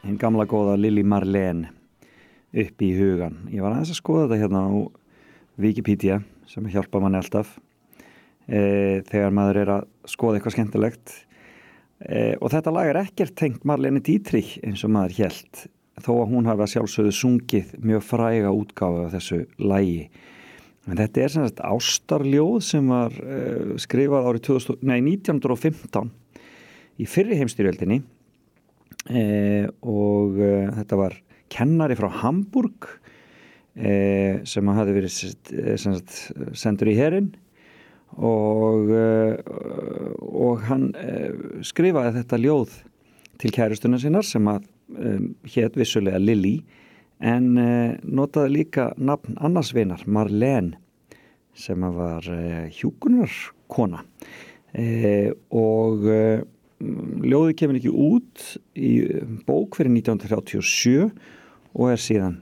hinn 0.00 0.16
gamla 0.20 0.46
góða 0.48 0.78
Lili 0.80 1.04
Marlene 1.04 1.72
upp 2.62 2.84
í 2.84 2.88
hugan. 2.96 3.36
Ég 3.52 3.60
var 3.60 3.74
aðeins 3.74 3.92
að 3.92 4.00
skoða 4.00 4.24
þetta 4.30 4.40
hérna 4.46 4.64
á 4.64 4.72
Wikipedia 5.60 6.18
sem 6.48 6.72
hjálpa 6.72 7.02
manni 7.04 7.20
alltaf 7.20 7.52
e, 8.48 9.02
þegar 9.12 9.36
maður 9.36 9.62
er 9.66 9.76
að 9.76 9.86
skoða 10.08 10.40
eitthvað 10.40 10.56
skemmtilegt. 10.56 11.16
E, 12.00 12.38
og 12.40 12.48
þetta 12.54 12.76
lag 12.78 12.92
er 12.94 13.02
ekkert 13.04 13.36
tengt 13.36 13.68
Marlene 13.68 14.00
Dietrich 14.00 14.56
eins 14.64 14.86
og 14.86 14.94
maður 14.96 15.20
held 15.20 15.66
þó 16.00 16.14
að 16.16 16.28
hún 16.32 16.48
hafa 16.48 16.70
sjálfsögðu 16.78 17.16
sungið 17.18 17.80
mjög 17.82 18.06
fræga 18.08 18.56
útgáðu 18.56 19.08
af 19.10 19.18
þessu 19.18 19.44
lagi 19.60 20.06
En 20.90 20.98
þetta 20.98 21.22
er 21.22 21.30
sem 21.30 21.44
sagt 21.46 21.62
ástarljóð 21.62 22.56
sem 22.66 22.88
var 22.90 23.14
uh, 23.22 23.74
skrifað 23.80 24.28
árið 24.30 24.46
2000, 24.48 24.80
nei, 24.88 24.98
1915 25.14 26.10
í 26.98 27.06
fyrri 27.08 27.38
heimstyrjöldinni 27.38 28.00
uh, 28.02 29.68
og 29.86 30.40
uh, 30.40 30.72
þetta 30.80 30.98
var 30.98 31.16
kennari 31.52 31.98
frá 31.98 32.10
Hamburg 32.22 32.90
sem 33.72 34.68
hafi 34.68 34.92
verið 34.92 35.12
sem 35.80 35.94
sagt, 35.96 36.10
sendur 36.60 36.90
í 36.92 36.96
herin 36.98 37.30
og, 38.20 38.90
og 38.92 40.66
hann 40.68 40.82
skrifaði 41.64 42.12
þetta 42.18 42.40
ljóð 42.42 42.74
til 43.40 43.52
kærustunum 43.56 44.02
sinnar 44.02 44.28
sem 44.28 44.44
að 44.52 44.66
um, 44.92 45.30
hétt 45.54 45.78
vissulega 45.80 46.20
Lili 46.20 46.58
en 47.22 47.58
eh, 47.58 47.98
notaði 48.02 48.56
líka 48.58 48.90
nafn 48.98 49.36
annarsveinar 49.42 50.04
Marlene 50.10 50.78
sem 51.54 51.84
var 51.94 52.26
eh, 52.32 52.66
hjúkunarkona 52.74 54.02
eh, 54.72 55.30
og 55.54 56.06
ljóði 57.22 57.54
kemur 57.58 57.78
ekki 57.78 57.92
út 57.92 58.46
í 58.74 58.94
bók 59.46 59.76
fyrir 59.78 59.92
1937 59.94 61.12
og 61.72 61.92
er 61.92 62.00
síðan 62.02 62.40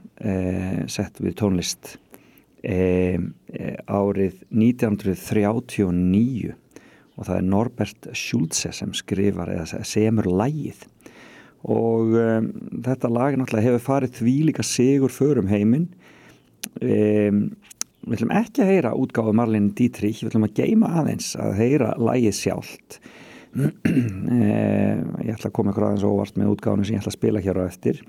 sett 0.91 1.21
við 1.21 1.35
tónlist 1.39 1.93
árið 2.65 4.41
1939 4.49 6.55
og 7.21 7.27
það 7.27 7.37
er 7.37 7.47
Norbert 7.53 8.09
Schulze 8.17 8.73
sem 8.73 8.97
skrifar 8.97 9.53
eða 9.53 9.85
semur 9.85 10.25
lægið 10.41 10.81
og 11.69 12.13
um, 12.17 12.51
þetta 12.85 13.11
lag 13.11 13.37
náttúrulega 13.37 13.67
hefur 13.69 13.83
farið 13.85 14.15
því 14.17 14.35
líka 14.49 14.65
sigur 14.65 15.13
förum 15.13 15.49
heiminn. 15.51 15.89
Um, 16.81 17.43
við 18.07 18.17
ætlum 18.17 18.33
ekki 18.33 18.63
að 18.63 18.71
heyra 18.71 18.93
útgáðu 18.97 19.35
Marlene 19.37 19.73
Dietrich, 19.77 20.23
við 20.23 20.31
ætlum 20.31 20.47
að 20.47 20.55
geima 20.61 20.93
aðeins 21.01 21.35
að 21.37 21.53
heyra 21.59 21.91
lagið 22.01 22.37
sjálft. 22.39 22.97
Um, 23.51 23.69
ég 25.27 25.35
ætla 25.35 25.51
að 25.51 25.55
koma 25.57 25.73
ykkur 25.73 25.89
aðeins 25.89 26.07
óvart 26.07 26.39
með 26.39 26.55
útgáðunum 26.55 26.87
sem 26.87 26.97
ég 26.97 27.03
ætla 27.03 27.13
að 27.13 27.19
spila 27.19 27.45
hér 27.45 27.61
á 27.61 27.63
eftir. 27.67 28.01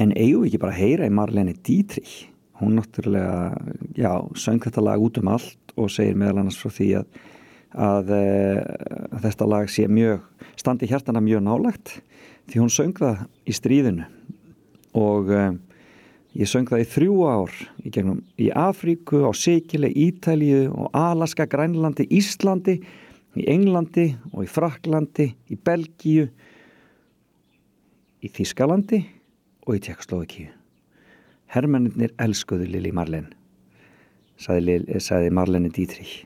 En 0.00 0.14
eigum 0.16 0.44
við 0.44 0.50
ekki 0.50 0.62
bara 0.62 0.74
að 0.74 0.82
heyra 0.82 1.08
í 1.10 1.14
Marlene 1.14 1.54
Dietrich? 1.66 2.14
Hún 2.60 2.76
náttúrulega, 2.76 3.56
já, 3.96 4.12
söng 4.36 4.60
þetta 4.64 4.82
lag 4.84 5.00
út 5.00 5.18
um 5.20 5.30
allt 5.32 5.74
og 5.80 5.92
segir 5.92 6.18
meðal 6.18 6.42
annars 6.42 6.58
frá 6.60 6.72
því 6.74 6.88
að 6.98 7.20
að, 7.74 8.12
að 8.14 9.26
þetta 9.26 9.48
lag 9.48 9.70
sé 9.70 9.86
mjög 9.88 10.24
standi 10.58 10.88
hjartana 10.90 11.22
mjög 11.24 11.44
nálagt 11.46 11.96
því 12.50 12.62
hún 12.62 12.72
söng 12.72 12.96
það 12.98 13.26
í 13.46 13.54
stríðinu. 13.54 14.06
Og 14.98 15.30
uh, 15.30 15.52
ég 16.34 16.50
söng 16.50 16.68
það 16.70 16.82
í 16.82 16.88
þrjú 16.94 17.16
ár 17.30 17.54
í, 17.84 17.92
gegnum, 17.94 18.22
í 18.38 18.50
Afríku, 18.50 19.22
á 19.26 19.30
Sikile, 19.36 19.90
Ítalju 19.90 20.70
og 20.74 20.90
Alaska, 20.98 21.46
Grænlandi, 21.50 22.08
Íslandi 22.10 22.80
í 23.38 23.46
Englandi 23.50 24.08
og 24.32 24.44
í 24.44 24.50
Fraklandi, 24.50 25.30
í 25.50 25.58
Belgíu 25.58 26.26
í 28.20 28.28
Þískalandi 28.28 29.04
og 29.66 29.76
í 29.76 29.82
Tjekkoslovakíu 29.86 30.50
Hermennir 31.50 32.12
elskuðu 32.20 32.66
Lili 32.70 32.92
Marlen 32.94 33.30
saði, 34.40 34.80
saði 35.02 35.30
Marleni 35.34 35.70
Dietrich 35.74 36.24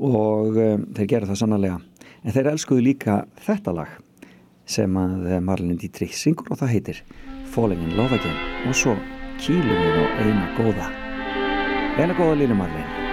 og 0.00 0.56
um, 0.56 0.88
þeir 0.96 1.10
gera 1.10 1.28
það 1.30 1.40
sannlega 1.42 1.78
en 2.24 2.34
þeir 2.34 2.50
elskuðu 2.54 2.86
líka 2.88 3.20
þetta 3.44 3.76
lag 3.76 3.94
sem 4.64 4.96
að 4.96 5.28
Marlene 5.44 5.76
Dietrich 5.78 6.16
syngur 6.16 6.50
og 6.50 6.62
það 6.62 6.72
heitir 6.72 7.04
Falling 7.54 7.84
in 7.84 7.94
Love 7.98 8.16
Again. 8.16 8.40
Og 8.66 8.74
svo 8.74 8.96
kýlum 9.38 9.68
við 9.68 10.00
á 10.00 10.04
eina 10.24 10.50
góða. 10.56 10.90
Eina 12.00 12.16
góða 12.16 12.40
línu 12.40 12.58
Marlene 12.58 13.03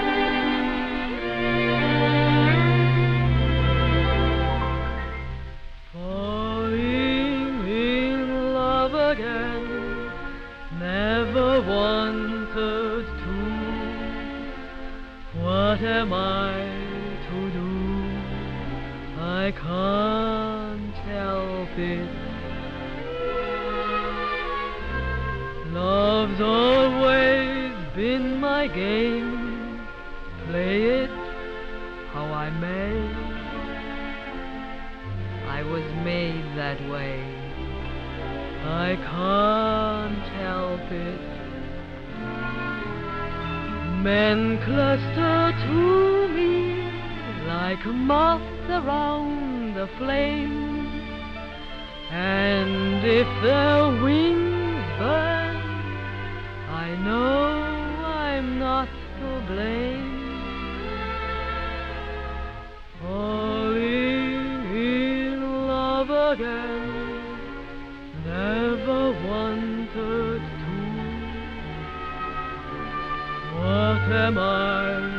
am 74.32 74.38
I 74.38 75.11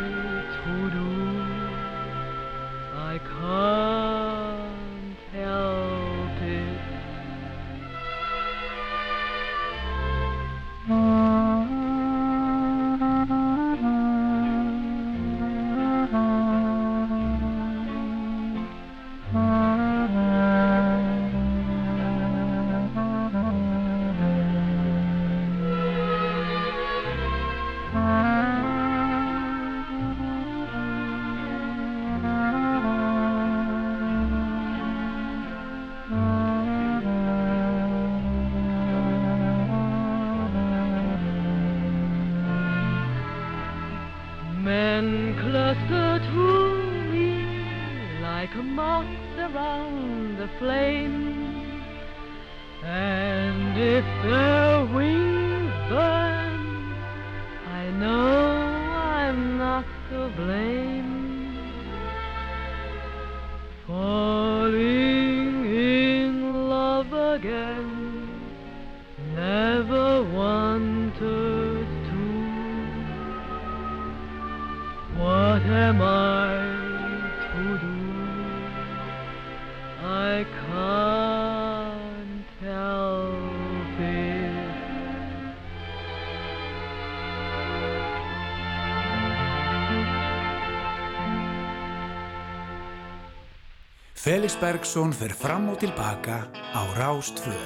Felix 94.52 94.60
Bergsson 94.60 95.12
fer 95.12 95.32
fram 95.32 95.68
og 95.68 95.78
tilbaka 95.80 96.42
á 96.76 96.82
Rástfö. 96.98 97.56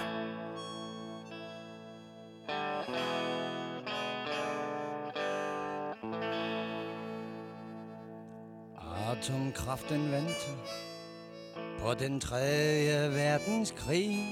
Atomkraften 9.10 10.12
venter 10.12 10.58
på 11.80 11.94
den 11.94 12.20
tredje 12.20 13.10
verdenskrig. 13.14 14.22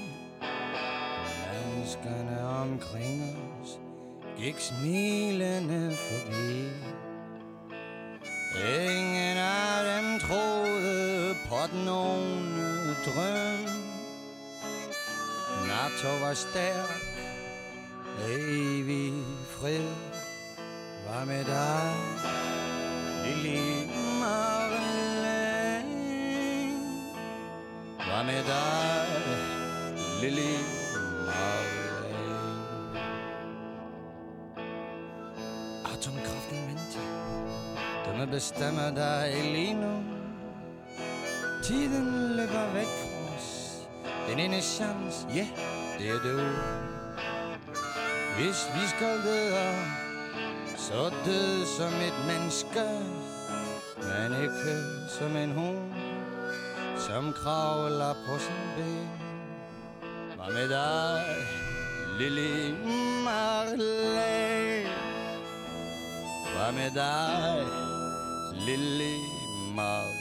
Menneskerne 1.51 2.39
omkring 2.47 3.35
os 3.61 3.79
gik 4.37 4.59
smilende 4.59 5.91
forbi. 5.91 6.94
Drøm. 13.05 13.69
NATO 15.67 16.19
var 16.21 16.33
stærk, 16.33 16.89
evig 18.29 19.13
fred 19.45 19.89
var 21.07 21.25
med 21.25 21.45
dig. 21.45 21.95
Lille 23.25 23.87
Marlene 24.19 25.37
Var 27.97 28.23
med 28.23 28.43
dig 28.43 29.07
Lille 30.21 30.49
Marlene 31.27 32.35
Atomkraften 35.93 36.57
venter 36.67 37.05
Den 38.05 38.29
bestemmer 38.29 38.89
dig 38.95 39.43
lige 39.43 39.73
nu 39.73 40.14
Tiden 41.67 42.35
løber 42.35 42.73
væk 42.73 42.85
fra 42.85 43.35
os 43.35 43.77
Den 44.29 44.39
ene 44.39 44.61
chance, 44.61 45.27
ja, 45.35 45.47
det 45.99 46.09
er 46.09 46.19
du 46.19 46.39
Hvis 48.37 48.59
vi 48.75 48.87
skal 48.87 49.17
dø 49.23 49.55
så 50.77 51.11
død 51.25 51.65
som 51.77 51.93
et 51.93 52.25
menneske, 52.27 52.87
men 53.97 54.41
ikke 54.43 54.83
som 55.19 55.35
en 55.35 55.51
hund, 55.51 55.93
som 56.97 57.33
kravler 57.33 58.13
på 58.27 58.37
sin 58.37 58.65
ben. 58.75 59.09
Hvad 60.35 60.53
med 60.53 60.69
dig, 60.69 61.23
lille 62.19 62.75
Marlene? 63.23 64.89
Hvad 66.55 66.71
med 66.71 66.91
dig, 66.91 67.67
lille 68.53 69.11
Marlene? 69.75 70.14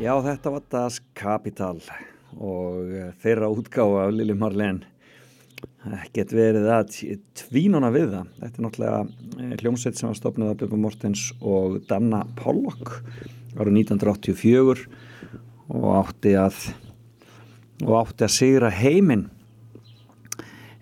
Já, 0.00 0.14
þetta 0.24 0.50
var 0.54 0.62
Das 0.72 0.94
Kapital 1.12 1.82
og 2.40 2.88
eh, 2.88 3.10
þeirra 3.20 3.50
útgáfa 3.52 4.06
af 4.06 4.14
Lili 4.16 4.32
Marlene 4.32 4.88
ekkert 6.00 6.32
verið 6.32 6.68
að 6.72 6.94
tvínuna 7.36 7.90
við 7.92 8.14
það. 8.14 8.30
Þetta 8.38 8.62
er 8.62 8.64
náttúrulega 8.64 9.02
eh, 9.44 9.50
hljómsveit 9.60 10.00
sem 10.00 10.08
var 10.08 10.16
stopnað 10.16 10.54
af 10.54 10.62
Bubba 10.62 10.78
Mortens 10.80 11.26
og 11.44 11.82
Danna 11.90 12.22
Pollock 12.38 12.94
árið 13.58 13.76
1984 13.82 14.86
og 15.76 15.86
átti 15.98 16.32
að 16.46 16.62
og 17.84 17.94
átti 18.00 18.24
að 18.24 18.34
sigra 18.38 18.72
heiminn 18.72 19.26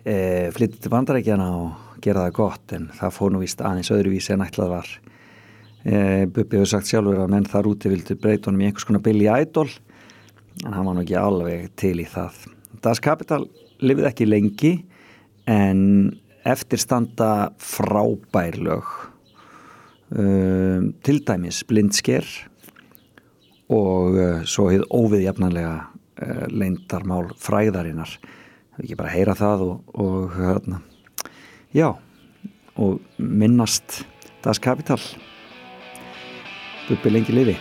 e, 0.03 0.47
flytti 0.55 0.79
til 0.79 0.95
bandarækjana 0.95 1.51
og 1.59 1.99
gera 2.03 2.29
það 2.29 2.39
gott 2.39 2.75
en 2.79 2.87
það 2.95 3.15
fór 3.19 3.35
nú 3.35 3.43
vist 3.43 3.67
aðeins 3.67 3.91
öðruvísi 3.95 4.35
en 4.35 4.47
ætlað 4.47 4.77
var 4.77 4.95
e, 5.83 6.25
Bubbi 6.25 6.59
hefur 6.59 6.71
sagt 6.73 6.89
sjálfur 6.89 7.21
að 7.23 7.31
menn 7.33 7.47
þar 7.49 7.69
úti 7.71 7.91
vildi 7.91 8.17
breyta 8.19 8.49
honum 8.49 8.63
í 8.63 8.69
einhvers 8.69 8.87
konar 8.87 9.03
Billy 9.05 9.29
Idol 9.29 9.69
en 10.65 10.75
hann 10.75 10.87
var 10.87 10.97
nú 10.97 11.03
ekki 11.03 11.19
alveg 11.19 11.69
til 11.79 11.97
í 12.01 12.07
það. 12.09 12.41
Das 12.83 13.01
Kapital 13.03 13.45
lifið 13.79 14.09
ekki 14.09 14.27
lengi 14.27 14.73
en 15.49 15.81
eftirstanda 16.47 17.51
frábær 17.59 18.57
lög. 18.59 18.89
Um, 20.09 20.95
til 21.05 21.19
dæmis 21.21 21.61
blindsker 21.69 22.25
og 23.69 24.15
uh, 24.17 24.39
svo 24.49 24.71
hefði 24.71 24.87
óviðjafnanlega 24.89 25.73
uh, 25.85 26.45
leindarmál 26.49 27.27
fræðarinnar. 27.37 28.15
Það 28.17 28.79
er 28.79 28.87
ekki 28.87 28.97
bara 28.97 29.11
að 29.11 29.17
heyra 29.19 29.35
það 29.37 29.65
og, 29.67 29.91
og 30.01 30.33
hérna, 30.33 30.79
já 31.77 31.91
og 32.79 32.97
minnast 33.21 33.99
Das 34.41 34.57
Kapital 34.63 34.97
Bubbi 36.89 37.09
lengi 37.09 37.31
lifi 37.31 37.57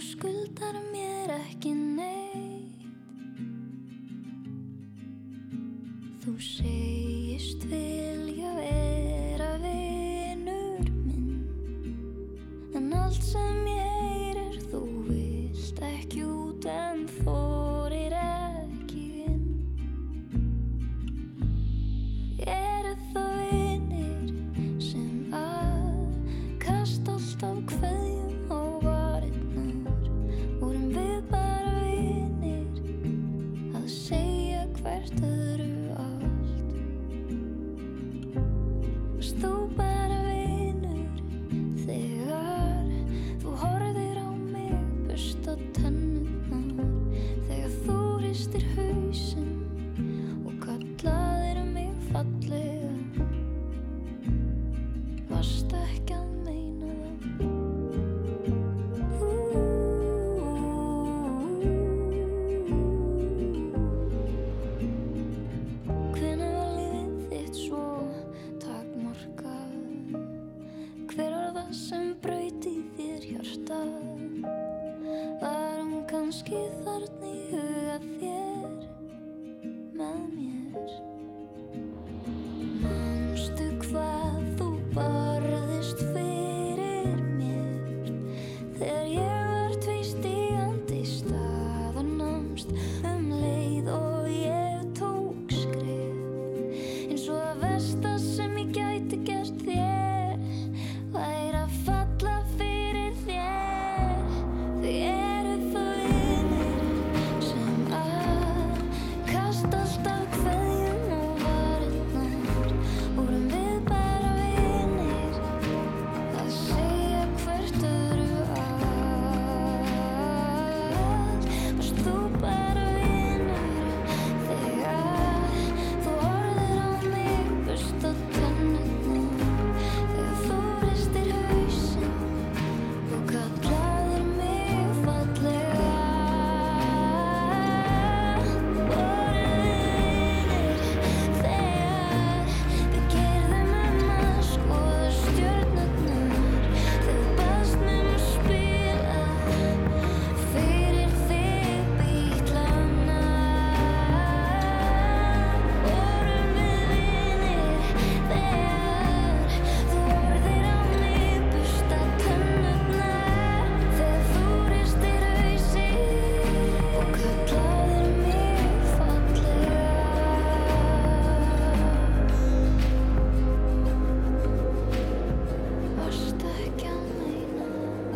skuldar 0.00 0.76
mér 0.92 1.30
ekki 1.34 1.72
neitt. 1.74 2.84
Þú 6.22 6.36
segist 6.38 7.64
vilja 7.70 8.17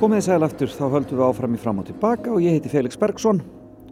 Komið 0.03 0.18
þið 0.18 0.24
sæl 0.26 0.42
aftur, 0.42 0.70
þá 0.74 0.86
höldum 0.90 1.18
við 1.20 1.28
áfram 1.28 1.53
í 1.55 1.59
fram 1.62 1.78
og 1.78 1.84
tilbaka 1.86 2.32
og 2.34 2.40
ég 2.42 2.57
heiti 2.57 2.70
Felix 2.72 2.98
Bergsson 2.98 3.38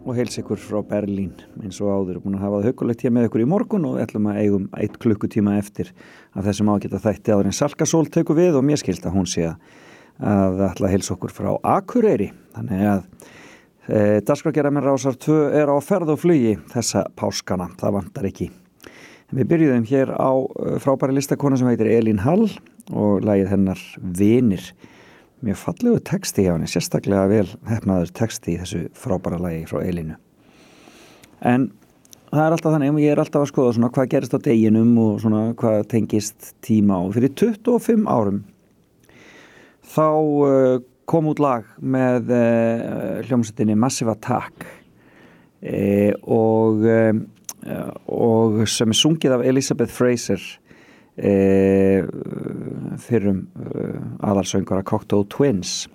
og 0.03 0.17
heils 0.17 0.33
ykkur 0.41 0.59
frá 0.59 0.81
Berlín. 0.89 1.29
Eins 1.63 1.79
og 1.79 1.87
áður 1.87 2.17
búin 2.19 2.35
að 2.35 2.43
hafa 2.43 2.59
það 2.59 2.67
hugulegt 2.67 3.05
hér 3.05 3.13
með 3.15 3.27
ykkur 3.29 3.43
í 3.45 3.45
morgun 3.47 3.87
og 3.87 4.01
ætlum 4.03 4.27
að 4.27 4.41
eigum 4.41 4.65
eitt 4.75 4.97
klukkutíma 4.99 5.55
eftir 5.61 5.93
af 6.35 6.43
þessum 6.49 6.73
ágæta 6.73 6.99
þætti 6.99 7.31
áður 7.31 7.51
en 7.53 7.57
Salkasól 7.61 8.03
tekur 8.11 8.41
við 8.41 8.59
og 8.59 8.67
mér 8.67 8.83
skilt 8.83 9.07
að 9.07 9.15
hún 9.21 9.31
sé 9.37 9.47
að 9.47 10.61
ætla 10.67 10.91
að 10.91 10.97
heilsa 10.97 11.15
okkur 11.15 11.37
frá 11.39 11.51
Akureyri. 11.77 12.33
Þannig 12.59 12.85
að 12.91 13.01
e, 13.87 14.03
Dasgragerðarminn 14.27 14.89
Rásar 14.91 15.15
2 15.15 15.41
er 15.63 15.71
á 15.71 15.79
ferð 15.79 16.17
og 16.17 16.23
flugi 16.27 16.57
þessa 16.75 17.07
páskana, 17.15 17.71
það 17.79 18.01
vantar 18.01 18.33
ekki. 18.33 18.51
En 19.31 19.39
við 19.39 19.53
byrjuðum 19.55 19.91
hér 19.95 20.11
á 20.11 20.31
e, 20.35 20.79
frábæri 20.83 21.21
listakona 21.21 21.55
sem 21.55 21.71
heitir 21.71 21.95
Elín 21.95 22.25
Hall 22.27 22.49
og 22.91 23.23
lagið 23.23 23.55
hennar 23.55 23.91
Vinir 24.03 24.73
mjög 25.45 25.59
fallegu 25.61 25.99
texti 26.05 26.45
hjá 26.45 26.53
henni, 26.55 26.69
sérstaklega 26.69 27.27
vel 27.31 27.47
hefnaður 27.69 28.11
texti 28.17 28.55
í 28.55 28.59
þessu 28.61 28.81
frábæra 28.97 29.39
lagi 29.41 29.63
frá 29.69 29.81
Eilinu. 29.81 30.17
En 31.41 31.71
það 32.31 32.43
er 32.45 32.55
alltaf 32.55 32.75
þannig, 32.75 33.01
ég 33.03 33.13
er 33.13 33.21
alltaf 33.21 33.43
að 33.43 33.51
skoða 33.51 33.73
svona 33.75 33.91
hvað 33.95 34.11
gerist 34.13 34.35
á 34.37 34.39
deginum 34.45 34.91
og 35.01 35.19
svona 35.23 35.43
hvað 35.59 35.83
tengist 35.91 36.53
tíma 36.63 37.01
og 37.03 37.15
fyrir 37.17 37.33
25 37.35 38.07
árum 38.07 38.43
þá 39.91 40.07
uh, 40.07 40.77
kom 41.09 41.27
út 41.31 41.41
lag 41.43 41.67
með 41.81 42.31
uh, 42.31 43.19
hljómsettinni 43.27 43.75
Massive 43.75 44.13
Attack 44.15 44.63
uh, 44.63 46.13
og, 46.23 46.87
og 48.07 48.61
sem 48.69 48.93
er 48.93 48.97
sungið 49.01 49.35
af 49.35 49.43
Elizabeth 49.51 49.91
Fraser 49.93 50.39
e, 51.17 52.03
fyrrum 53.01 53.43
e, 53.47 53.89
aðalsöngara 54.23 54.85
Cocteau 54.87 55.25
Twins. 55.29 55.89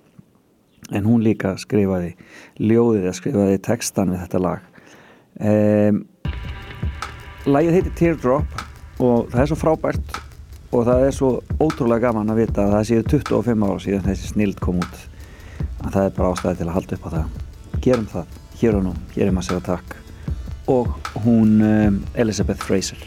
En 0.93 1.07
hún 1.07 1.23
líka 1.25 1.55
skrifaði 1.59 2.13
ljóðið 2.61 3.09
að 3.09 3.17
skrifaði 3.17 3.57
textan 3.65 4.13
við 4.13 4.23
þetta 4.25 4.43
lag. 4.43 4.69
E, 5.39 5.53
Lægið 7.47 7.77
heitir 7.77 7.93
Teardrop 7.95 8.63
og 9.03 9.29
það 9.31 9.41
er 9.41 9.51
svo 9.51 9.59
frábært 9.59 10.17
og 10.75 10.81
það 10.87 11.05
er 11.05 11.13
svo 11.15 11.29
ótrúlega 11.63 12.09
gaman 12.09 12.33
að 12.33 12.41
vita 12.41 12.65
að 12.65 12.73
það 12.75 12.89
séu 12.89 13.05
25 13.13 13.67
ára 13.69 13.83
síðan 13.85 14.09
þessi 14.09 14.33
snild 14.33 14.59
kom 14.63 14.81
út. 14.83 15.05
Að 15.85 15.93
það 15.93 16.01
er 16.03 16.17
bara 16.17 16.33
ástæði 16.33 16.59
til 16.59 16.67
að 16.67 16.75
halda 16.75 16.97
upp 16.97 17.07
á 17.07 17.09
það. 17.15 17.39
Gerum 17.85 18.09
það, 18.11 18.35
hér 18.59 18.79
og 18.81 18.85
nú, 18.89 18.93
hér 19.15 19.29
er 19.29 19.37
maður 19.37 19.49
sér 19.51 19.61
að 19.61 19.69
takk 19.71 19.95
og 20.67 20.87
hún 21.23 21.61
Elizabeth 22.13 22.59
Fraser 22.59 22.99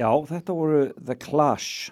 Já, 0.00 0.08
þetta 0.24 0.54
voru 0.56 0.84
The 0.96 1.12
Clash 1.20 1.90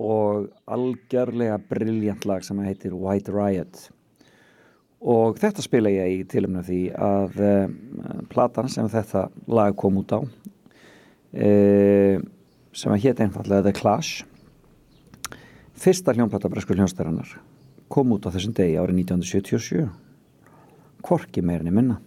og 0.00 0.46
algjörlega 0.64 1.58
brilljant 1.68 2.24
lag 2.24 2.44
sem 2.46 2.56
heitir 2.64 2.94
White 2.96 3.34
Riot. 3.34 3.90
Og 5.02 5.36
þetta 5.42 5.60
spila 5.64 5.92
ég 5.92 6.08
í 6.14 6.22
tilumna 6.30 6.62
því 6.64 6.78
að 6.96 7.36
uh, 7.42 7.66
platan 8.32 8.70
sem 8.72 8.88
þetta 8.88 9.26
lag 9.50 9.76
kom 9.76 9.98
út 10.00 10.14
á 10.16 10.20
uh, 10.24 12.16
sem 12.72 12.94
að 12.94 13.02
hétt 13.04 13.20
einfallega 13.20 13.66
The 13.66 13.74
Clash 13.76 14.24
fyrsta 15.82 16.14
hljónplata 16.16 16.48
bresku 16.48 16.72
hljónstæranar 16.78 17.34
kom 17.92 18.14
út 18.16 18.24
á 18.24 18.32
þessum 18.32 18.54
degi 18.56 18.78
árið 18.80 19.02
1977 19.02 19.84
korki 21.04 21.44
meirinni 21.44 21.74
minna. 21.74 21.98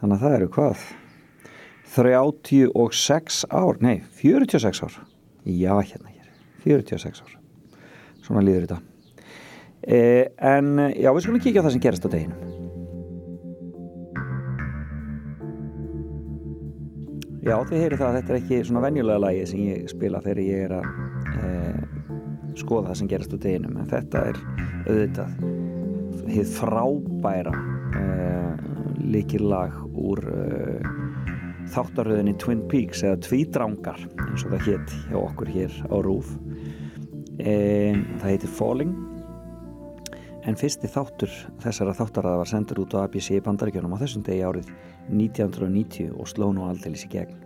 Þannig 0.00 0.16
að 0.16 0.22
það 0.24 0.36
eru 0.40 0.50
hvað 0.56 0.88
36 1.92 3.44
ár, 3.52 3.76
nei 3.84 4.00
46 4.20 4.82
ár. 4.86 4.96
Já 5.44 5.74
hérna 5.80 6.08
hér 6.08 6.32
46 6.64 7.22
ár. 7.26 7.36
Svona 8.22 8.44
líður 8.46 8.66
þetta. 8.66 8.80
Eh, 9.82 10.26
en 10.38 10.78
já 10.94 11.10
við 11.10 11.24
skulum 11.24 11.42
kíkja 11.42 11.60
á 11.60 11.64
það 11.66 11.74
sem 11.74 11.84
gerast 11.84 12.06
á 12.06 12.14
deginum. 12.14 12.52
Já 17.42 17.56
þið 17.66 17.80
heyri 17.82 17.96
það 17.98 18.08
að 18.08 18.16
þetta 18.20 18.32
er 18.32 18.38
ekki 18.38 18.58
svona 18.68 18.84
venjulega 18.84 19.22
lagi 19.24 19.46
sem 19.50 19.62
ég 19.66 19.88
spila 19.90 20.20
þegar 20.22 20.42
ég 20.46 20.60
er 20.68 20.74
að 20.76 20.84
eh, 21.42 21.80
skoða 22.60 22.92
það 22.92 23.00
sem 23.00 23.10
gerast 23.10 23.34
á 23.34 23.38
deginum 23.42 23.80
en 23.82 23.88
þetta 23.90 24.22
er 24.30 24.38
auðvitað 24.86 26.30
hið 26.30 26.52
frábæra 26.54 27.54
eh, 27.98 28.62
líkillag 29.02 29.74
úr 29.90 30.22
eh, 30.30 31.01
þáttaröðinni 31.72 32.34
Twin 32.40 32.62
Peaks 32.70 33.02
eða 33.06 33.20
Tvídrangar 33.24 34.00
eins 34.28 34.44
og 34.44 34.54
það 34.54 34.66
hétt 34.68 34.94
hjá 35.08 35.18
okkur 35.20 35.50
hér 35.52 35.78
á 35.88 35.96
Rúf 36.04 36.34
e, 37.38 37.54
það 38.20 38.28
heitir 38.28 38.52
Falling. 38.58 38.92
En 40.42 40.58
fyrsti 40.58 40.90
þáttur 40.90 41.30
þessara 41.62 41.94
þáttaröða 41.94 42.40
var 42.40 42.50
sendur 42.50 42.82
út 42.82 42.96
á 42.98 43.04
ABC 43.04 43.36
bandaríkjónum 43.46 43.94
á 43.94 44.02
þessum 44.02 44.24
degi 44.26 44.42
árið 44.42 44.72
1990 45.12 46.16
og 46.18 46.30
sló 46.30 46.50
nú 46.50 46.66
aldeilis 46.66 47.06
í 47.06 47.12
gegn. 47.12 47.38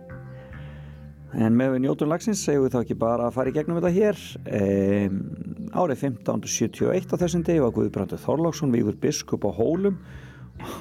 En 1.37 1.53
með 1.59 1.75
við 1.75 1.83
njótun 1.83 2.09
lagsins 2.09 2.41
segjum 2.41 2.65
við 2.65 2.73
þá 2.73 2.79
ekki 2.79 2.97
bara 2.97 3.27
að 3.27 3.35
fara 3.35 3.51
í 3.51 3.53
gegnum 3.53 3.77
þetta 3.77 3.93
hér. 3.93 4.21
E, 4.47 4.61
árið 5.77 6.07
1571 6.07 7.13
á 7.13 7.15
þessum 7.21 7.43
degi 7.45 7.61
var 7.61 7.75
Guðbrandur 7.75 8.23
Þorláksson 8.23 8.73
viður 8.73 8.97
biskup 9.03 9.45
á 9.45 9.51
Hólum 9.53 9.99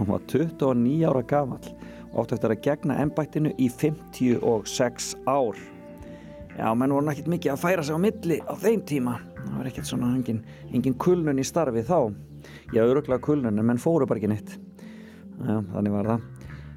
og 0.00 0.08
var 0.08 0.24
29 0.32 1.04
ára 1.04 1.24
gamall 1.28 1.74
ótt 2.16 2.32
eftir 2.36 2.52
að 2.54 2.62
gegna 2.64 2.98
ennbættinu 3.02 3.52
í 3.60 3.68
56 3.72 5.14
ár. 5.28 5.58
Já, 6.56 6.70
menn 6.72 6.94
voru 6.94 7.04
náttúrulega 7.04 7.34
mikið 7.34 7.52
að 7.52 7.60
færa 7.60 7.82
sig 7.84 7.96
á 7.96 8.00
milli 8.00 8.38
á 8.40 8.54
þeim 8.56 8.84
tíma. 8.88 9.18
Það 9.42 9.58
var 9.58 9.68
ekkert 9.70 9.90
svona 9.90 10.12
engin, 10.16 10.40
engin 10.72 10.96
kulnun 10.96 11.42
í 11.42 11.44
starfi 11.44 11.82
þá. 11.84 11.98
Já, 12.72 12.80
öruglega 12.86 13.20
kulnun, 13.22 13.58
en 13.58 13.68
menn 13.68 13.82
fóru 13.82 14.08
bara 14.08 14.22
ekki 14.22 14.32
neitt. 14.32 14.56
Já, 15.36 15.60
þannig 15.74 15.92
var 15.98 16.10
það. 16.14 16.24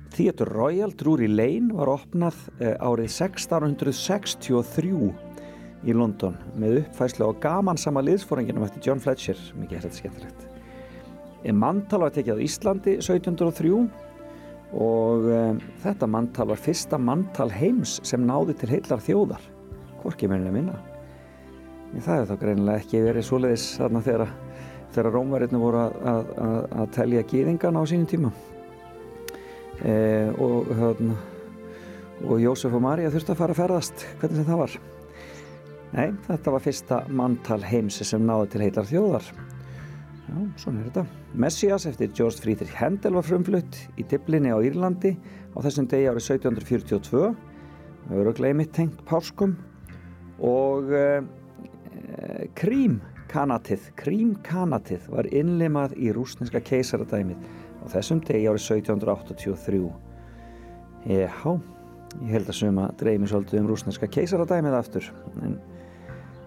Theatre 0.10 0.50
Royal 0.50 0.92
Drury 0.98 1.30
Lane 1.30 1.74
var 1.78 1.94
opnað 1.94 2.38
eh, 2.60 2.76
árið 2.82 3.08
1663 3.14 4.92
í 5.88 5.96
London 5.96 6.36
með 6.60 6.82
uppfæslu 6.82 7.30
á 7.30 7.32
gamansama 7.40 8.04
liðsfóringinum 8.04 8.66
eftir 8.68 8.90
John 8.90 9.00
Fletcher. 9.04 9.40
Mikið 9.62 9.78
er 9.78 9.86
þetta 9.86 10.02
skemmtilegt. 10.02 10.46
Mantal 11.56 12.02
var 12.04 12.12
tekið 12.12 12.36
á 12.36 12.44
Íslandi 12.44 12.94
1703 13.00 14.09
og 14.74 15.26
um, 15.34 15.62
þetta 15.84 16.10
manntal 16.10 16.50
var 16.52 16.62
fyrsta 16.62 17.00
manntal 17.02 17.50
heims 17.54 17.98
sem 18.06 18.22
náði 18.26 18.56
til 18.60 18.70
heillar 18.76 19.02
þjóðar 19.02 19.48
hvorki 20.04 20.30
er 20.30 20.52
minna. 20.52 20.78
En 21.94 22.04
það 22.06 22.20
hefur 22.20 22.30
þá 22.30 22.44
greinilega 22.44 22.84
ekki 22.84 23.02
verið 23.02 23.26
svoleiðis 23.26 23.66
þarna 23.80 24.04
þegar, 24.06 24.32
þegar 24.94 25.16
rómverðinu 25.16 25.62
voru 25.64 25.82
að, 25.82 25.98
að, 26.12 26.30
að, 26.46 26.62
að 26.82 26.94
telja 27.00 27.26
gýðingan 27.32 27.80
á 27.82 27.84
sínum 27.90 28.10
tíma. 28.10 28.32
E, 29.80 29.94
og 30.38 30.70
hérna 30.78 31.18
og 32.28 32.42
Jósef 32.44 32.74
og 32.76 32.84
Marja 32.84 33.12
þurftu 33.14 33.34
að 33.34 33.40
fara 33.40 33.56
að 33.56 33.62
ferðast 33.62 34.06
hvernig 34.20 34.42
sem 34.42 34.48
það 34.50 34.62
var. 34.62 34.74
Nei, 35.90 36.08
þetta 36.28 36.54
var 36.54 36.66
fyrsta 36.66 36.98
manntal 37.10 37.62
heims 37.66 38.02
sem 38.06 38.26
náði 38.28 38.52
til 38.54 38.64
heillar 38.66 38.90
þjóðar 38.90 39.30
Já, 40.30 40.38
svona 40.62 40.84
er 40.84 40.90
þetta. 40.92 41.04
Messias 41.42 41.86
eftir 41.90 42.12
George 42.14 42.44
Friedrich 42.44 42.76
Handel 42.78 43.16
var 43.18 43.26
frumflutt 43.26 43.78
í 43.98 44.04
Diblinni 44.06 44.52
á 44.54 44.62
Írlandi 44.62 45.16
á 45.18 45.58
þessum 45.66 45.88
degi 45.90 46.06
árið 46.06 46.28
1742. 46.36 47.32
Það 48.04 48.20
voru 48.20 48.34
gleymið 48.38 48.70
tengt 48.76 49.00
páskum 49.10 49.56
og 50.46 50.94
uh, 50.94 51.26
krímkanatið, 52.60 53.90
krímkanatið 53.98 55.10
var 55.16 55.32
innlimað 55.34 55.98
í 55.98 56.14
rúsneska 56.14 56.62
keisaradæmið 56.62 57.42
á 57.82 57.86
þessum 57.96 58.22
degi 58.22 58.46
árið 58.52 58.70
1783. 58.78 59.84
Já, 61.10 61.30
ég 62.22 62.34
held 62.36 62.54
að 62.54 62.60
suma 62.60 62.90
dreymi 63.02 63.30
svolítið 63.30 63.64
um 63.64 63.74
rúsneska 63.74 64.10
keisaradæmið 64.14 64.78
aftur, 64.78 65.14
en 65.42 65.58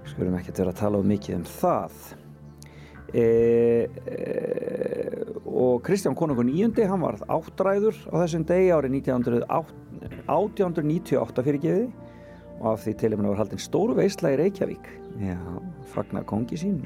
skulum 0.07 0.39
ekki 0.39 0.55
vera 0.55 0.71
að 0.71 0.85
tala 0.85 1.03
um 1.03 1.17
mikið 1.17 1.41
um 1.41 1.49
það. 1.59 2.03
E, 3.13 3.21
e, 4.09 5.21
og 5.45 5.85
Kristján 5.85 6.17
Konungun 6.17 6.49
Íundi 6.49 6.81
hann 6.89 7.05
var 7.05 7.21
áttræður 7.29 7.93
á 8.09 8.25
þessum 8.25 8.49
degi 8.49 8.73
árið 8.73 8.97
1898 8.97 11.45
fyrir 11.45 11.61
geði 11.61 11.93
og 12.63 12.73
af 12.73 12.81
því 12.87 12.93
til 12.97 13.13
og 13.13 13.21
með 13.21 13.29
var 13.35 13.41
haldinn 13.43 13.61
stóru 13.61 13.93
veisla 13.99 14.33
í 14.33 14.39
Reykjavík. 14.41 14.87
Já, 15.21 15.37
fagnar 15.93 16.25
kongi 16.29 16.57
sín 16.57 16.81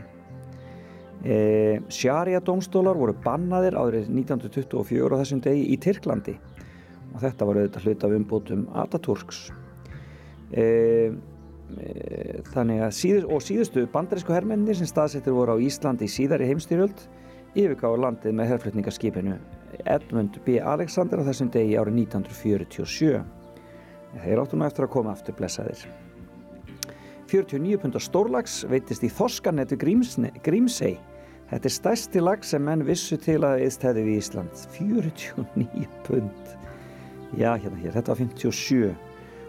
e, 1.26 1.80
Sharia 1.92 2.40
domstólar 2.44 2.98
voru 2.98 3.14
bannaðir 3.24 3.76
árið 3.78 4.10
1924 4.10 5.14
á 5.14 5.20
þessum 5.22 5.42
degi 5.44 5.64
í 5.72 5.78
Tyrklandi. 5.82 6.36
Og 7.14 7.22
þetta 7.22 7.48
var 7.48 7.60
auðvitað 7.60 7.86
hlut 7.86 8.04
af 8.04 8.18
umbótum 8.18 8.66
Ataturks 8.76 9.46
eða 10.52 11.14
þannig 12.54 12.82
að 12.86 12.92
síður, 12.94 13.28
og 13.34 13.42
síðustu 13.42 13.86
bandarísku 13.92 14.34
herrmennir 14.34 14.78
sem 14.78 14.88
staðsettir 14.88 15.34
voru 15.34 15.56
á 15.58 15.62
Íslandi 15.62 16.06
í 16.06 16.12
síðari 16.12 16.48
heimstyrjöld 16.50 17.06
yfirgáðu 17.56 18.02
landið 18.04 18.36
með 18.38 18.50
herrflutningarskipinu 18.52 19.36
Edmund 19.84 20.38
B. 20.44 20.60
Alexander 20.62 21.20
á 21.20 21.28
þessum 21.28 21.50
degi 21.52 21.76
árið 21.76 21.98
1947 22.06 23.24
þeir 24.22 24.42
áttu 24.42 24.58
nú 24.58 24.66
eftir 24.66 24.86
að 24.86 24.92
koma 24.94 25.12
aftur 25.12 25.36
blessaðir. 25.36 25.82
49 27.26 27.80
pundar 27.82 28.04
stórlags 28.04 28.60
veitist 28.70 29.04
í 29.04 29.10
Þorskanettu 29.10 29.76
Grímsei 29.80 30.94
þetta 31.50 31.68
er 31.68 31.74
stærsti 31.74 32.22
lag 32.22 32.46
sem 32.46 32.62
menn 32.62 32.86
vissu 32.86 33.18
til 33.18 33.40
að 33.46 33.64
eðst 33.66 33.84
hefði 33.86 34.06
við 34.06 34.20
Ísland. 34.22 34.62
49 34.76 35.90
pund. 36.06 36.54
Já 37.36 37.50
hérna 37.58 37.80
hér, 37.82 37.92
þetta 37.98 38.14
var 38.14 38.20
57 38.22 38.94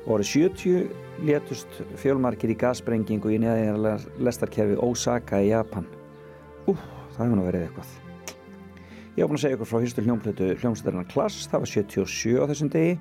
og 0.07 0.15
árið 0.15 0.29
70 0.31 0.87
létust 1.27 1.79
fjölmarkir 1.99 2.53
í 2.53 2.57
gassprengingu 2.57 3.33
í 3.35 3.39
neðinlega 3.43 4.23
lestarkerfi 4.23 4.79
Osaka 4.87 5.41
í 5.43 5.51
Japan. 5.51 5.87
Ú, 6.65 6.73
það 7.13 7.23
hefur 7.25 7.35
nú 7.35 7.47
verið 7.47 7.65
eitthvað. 7.67 7.93
Ég 9.17 9.23
hef 9.23 9.29
búin 9.29 9.39
að 9.39 9.43
segja 9.43 9.57
ykkur 9.57 9.69
frá 9.71 9.81
hýrstu 9.83 10.05
hljómplötu 10.05 10.51
hljómsættarinnar 10.61 11.07
Klass, 11.11 11.47
það 11.51 11.63
var 11.63 11.71
77 11.73 12.37
á 12.39 12.45
þessum 12.53 12.71
degi 12.71 12.97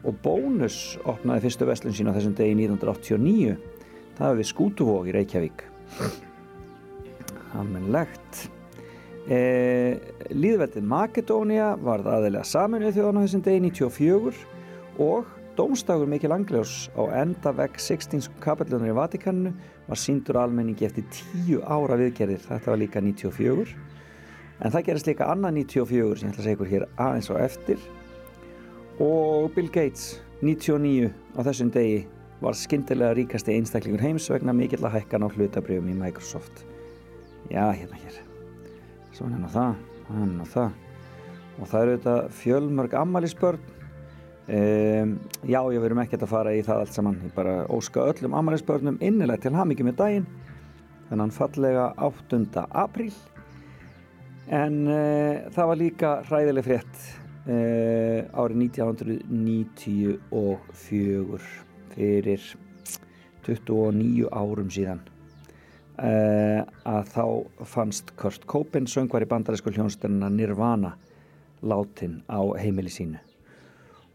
og 0.00 0.16
Bónus 0.24 0.78
opnaði 1.04 1.44
fyrstu 1.46 1.68
vestlun 1.68 1.94
sín 1.94 2.08
á 2.10 2.16
þessum 2.16 2.36
degi 2.38 2.56
1989 2.56 3.58
það 4.16 4.24
var 4.26 4.38
við 4.40 4.48
Skútuvók 4.50 5.10
í 5.10 5.14
Reykjavík. 5.16 5.66
Almenlegt 7.60 8.40
e, 9.28 9.40
Líðveldið 10.32 10.86
Makedónia 10.88 11.74
var 11.80 12.04
aðeinslega 12.04 12.46
saminuð 12.48 12.96
þjóðan 12.96 13.20
á 13.20 13.24
þessum 13.26 13.44
degi 13.46 13.62
94 13.68 14.42
og 15.00 15.36
Dómstagur 15.60 16.08
Mikil 16.08 16.32
Angljós 16.32 16.88
á 16.96 17.04
enda 17.20 17.50
vegg 17.52 17.74
16. 17.76 18.30
kapellunar 18.40 18.88
í 18.88 18.94
Vatikaninu 18.96 19.50
var 19.84 19.98
síndur 20.00 20.38
almenningi 20.40 20.86
eftir 20.86 21.04
10 21.12 21.66
ára 21.68 21.98
viðgerðir, 22.00 22.40
þetta 22.46 22.70
var 22.70 22.78
líka 22.80 23.02
94 23.04 23.74
en 24.64 24.72
það 24.72 24.86
gerist 24.86 25.10
líka 25.10 25.26
annað 25.28 25.58
94 25.58 26.14
sem 26.16 26.30
ég 26.30 26.32
ætla 26.32 26.40
að 26.40 26.46
segja 26.46 26.56
ykkur 26.56 26.70
hér 26.70 26.86
aðeins 26.96 27.28
á 27.28 27.34
eftir. 27.44 27.82
Og 29.04 29.50
Bill 29.52 29.68
Gates 29.74 30.22
99 30.40 31.10
á 31.36 31.40
þessum 31.50 31.72
degi 31.74 31.98
var 32.40 32.56
skindilega 32.56 33.18
ríkasti 33.18 33.52
einstaklingur 33.58 34.04
heims 34.06 34.30
vegna 34.32 34.54
mikill 34.56 34.80
að 34.80 34.96
hækkan 34.96 35.28
á 35.28 35.32
hlutabrjöfum 35.34 35.90
í 35.92 35.98
Microsoft. 35.98 36.64
Já, 37.52 37.66
hérna 37.68 38.00
hér. 38.00 38.16
Svona 39.12 39.36
hann 39.36 39.44
á 39.44 39.52
það, 39.58 39.84
hann 40.08 40.40
á 40.40 40.46
það. 40.54 40.80
Og 41.60 41.68
það 41.68 41.84
eru 41.84 41.98
þetta 41.98 42.16
fjölmörg 42.40 42.96
ammaliðsbörn 43.02 43.76
Um, 44.50 45.12
já, 45.46 45.60
ég 45.70 45.78
verum 45.78 46.00
ekkert 46.02 46.24
að 46.26 46.32
fara 46.32 46.50
í 46.58 46.62
það 46.66 46.80
allt 46.82 46.96
saman. 46.96 47.20
Ég 47.22 47.30
bara 47.36 47.68
óska 47.70 48.02
öllum 48.10 48.32
amarinsbörnum 48.34 48.96
innilega 48.98 49.44
til 49.44 49.54
ham 49.54 49.70
ekki 49.70 49.84
með 49.86 50.00
daginn. 50.00 50.26
Þannig 51.10 51.34
fallega 51.36 51.84
8. 52.02 52.40
apríl. 52.82 53.14
En 54.50 54.90
uh, 54.90 55.46
það 55.54 55.68
var 55.70 55.78
líka 55.78 56.22
hræðileg 56.26 56.66
frétt 56.66 56.96
uh, 57.46 58.26
árið 58.34 58.58
1994 58.66 60.18
fyrir 61.94 62.42
29 63.46 64.26
árum 64.34 64.66
síðan 64.74 64.98
uh, 66.02 66.66
að 66.90 67.06
þá 67.14 67.46
fannst 67.70 68.10
Kurt 68.18 68.42
Cobain 68.50 68.90
söngvar 68.90 69.22
í 69.22 69.30
bandarísku 69.30 69.70
hljónstunna 69.74 70.26
Nirvana 70.34 70.92
látin 71.62 72.26
á 72.26 72.42
heimili 72.58 72.90
sínu 72.90 73.29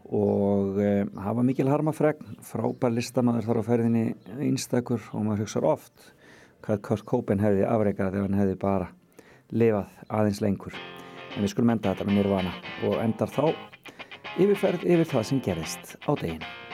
og 0.06 0.78
uh, 0.80 1.22
hafa 1.22 1.44
mikil 1.46 1.70
harmafregn. 1.70 2.36
Frábær 2.46 2.94
listamaður 2.94 3.48
þar 3.48 3.62
á 3.62 3.68
ferðinni 3.70 4.04
einstakur 4.38 5.02
og 5.12 5.24
maður 5.26 5.46
hugsaður 5.46 5.70
oft 5.72 6.12
hvað 6.66 6.82
Kurt 6.88 7.06
Cobain 7.06 7.42
hefði 7.42 7.66
afreikað 7.68 8.18
ef 8.18 8.26
hann 8.26 8.38
hefði 8.40 8.58
bara 8.62 8.90
lifað 9.54 10.04
aðeins 10.08 10.42
lengur. 10.42 10.76
En 11.36 11.44
við 11.44 11.52
skulum 11.54 11.74
enda 11.76 11.92
þetta 11.92 12.08
með 12.08 12.20
Nirvana 12.20 12.54
og 12.88 13.00
endar 13.04 13.32
þá 13.32 13.44
yfirferð 14.36 14.86
yfir 14.86 15.12
það 15.14 15.28
sem 15.30 15.42
gerist 15.44 15.98
á 16.02 16.10
deginu 16.18 16.65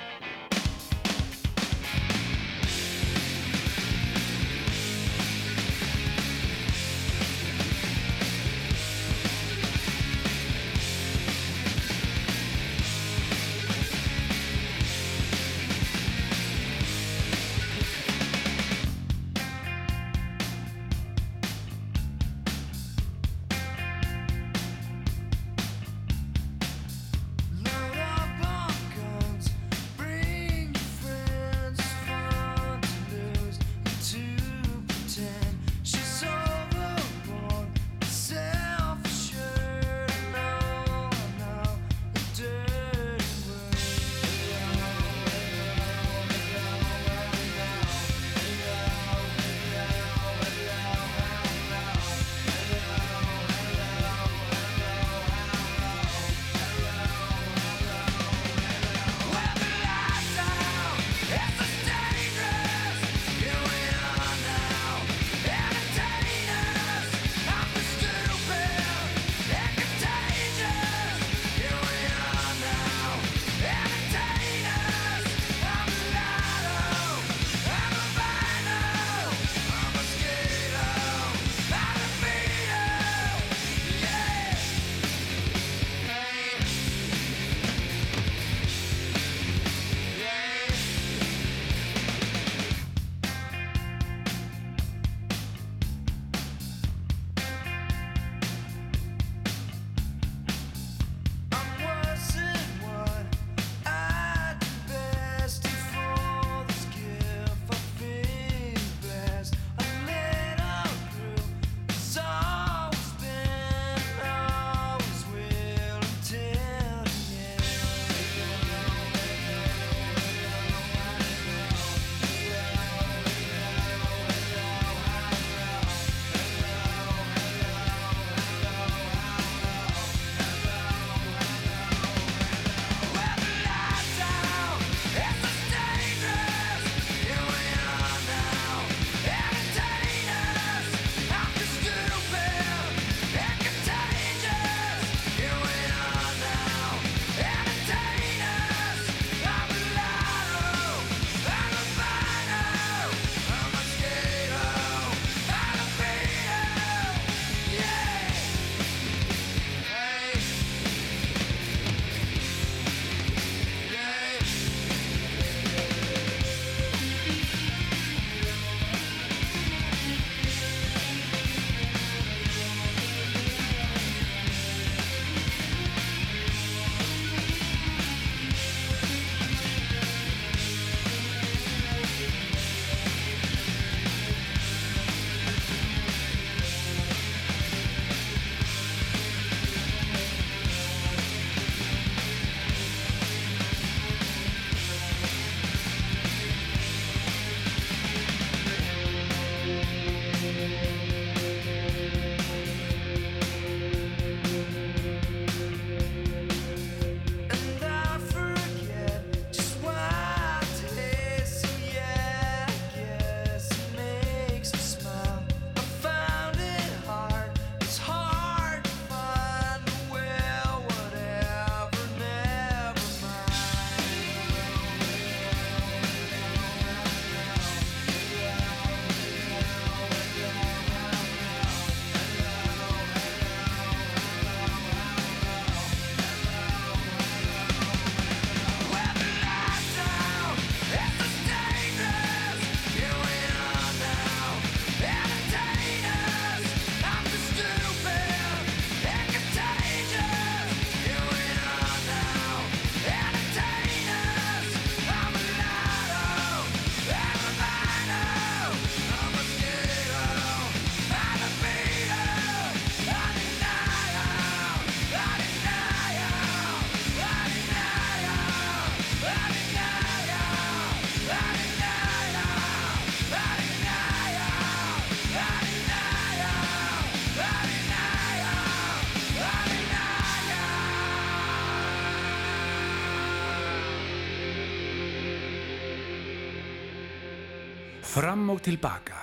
Fram 288.22 288.50
og 288.52 288.60
tilbaka. 288.62 289.16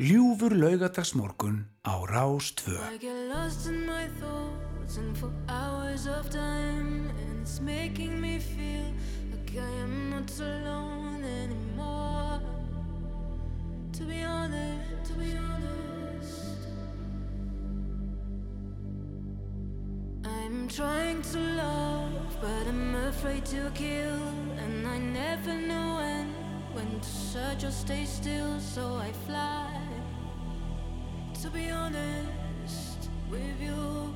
Ljúfur 0.00 0.54
laugadagsmorgun 0.56 1.56
á 1.84 1.92
Rás 2.08 2.54
2. 2.56 2.72
I 2.88 2.96
get 2.96 3.28
lost 3.28 3.68
in 3.68 3.84
my 3.84 4.08
thoughts 4.20 4.96
and 4.96 5.12
for 5.18 5.30
hours 5.46 6.06
of 6.06 6.30
time 6.30 7.12
And 7.20 7.42
it's 7.42 7.60
making 7.60 8.18
me 8.18 8.38
feel 8.38 8.88
like 9.30 9.52
I 9.60 9.72
am 9.84 10.08
not 10.08 10.30
alone 10.40 11.22
anymore 11.42 12.40
To 13.92 14.02
be 14.04 14.22
honest, 14.24 15.04
to 15.08 15.12
be 15.20 15.36
honest 15.36 16.60
I'm 20.24 20.66
trying 20.68 21.20
to 21.32 21.38
love 21.62 22.36
but 22.40 22.64
I'm 22.72 22.94
afraid 23.12 23.44
to 23.52 23.70
kill 23.74 24.22
And 24.64 24.86
I 24.88 24.96
never 24.96 25.52
know 25.68 25.88
when 26.00 26.25
when 26.76 27.00
to 27.00 27.08
search 27.08 27.64
or 27.64 27.70
stay 27.70 28.04
still, 28.04 28.60
so 28.60 28.96
I 28.96 29.10
fly. 29.26 29.80
To 31.40 31.48
be 31.48 31.70
honest 31.70 33.08
with 33.30 33.58
you, 33.58 34.14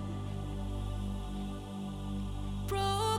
Pro 2.67 3.10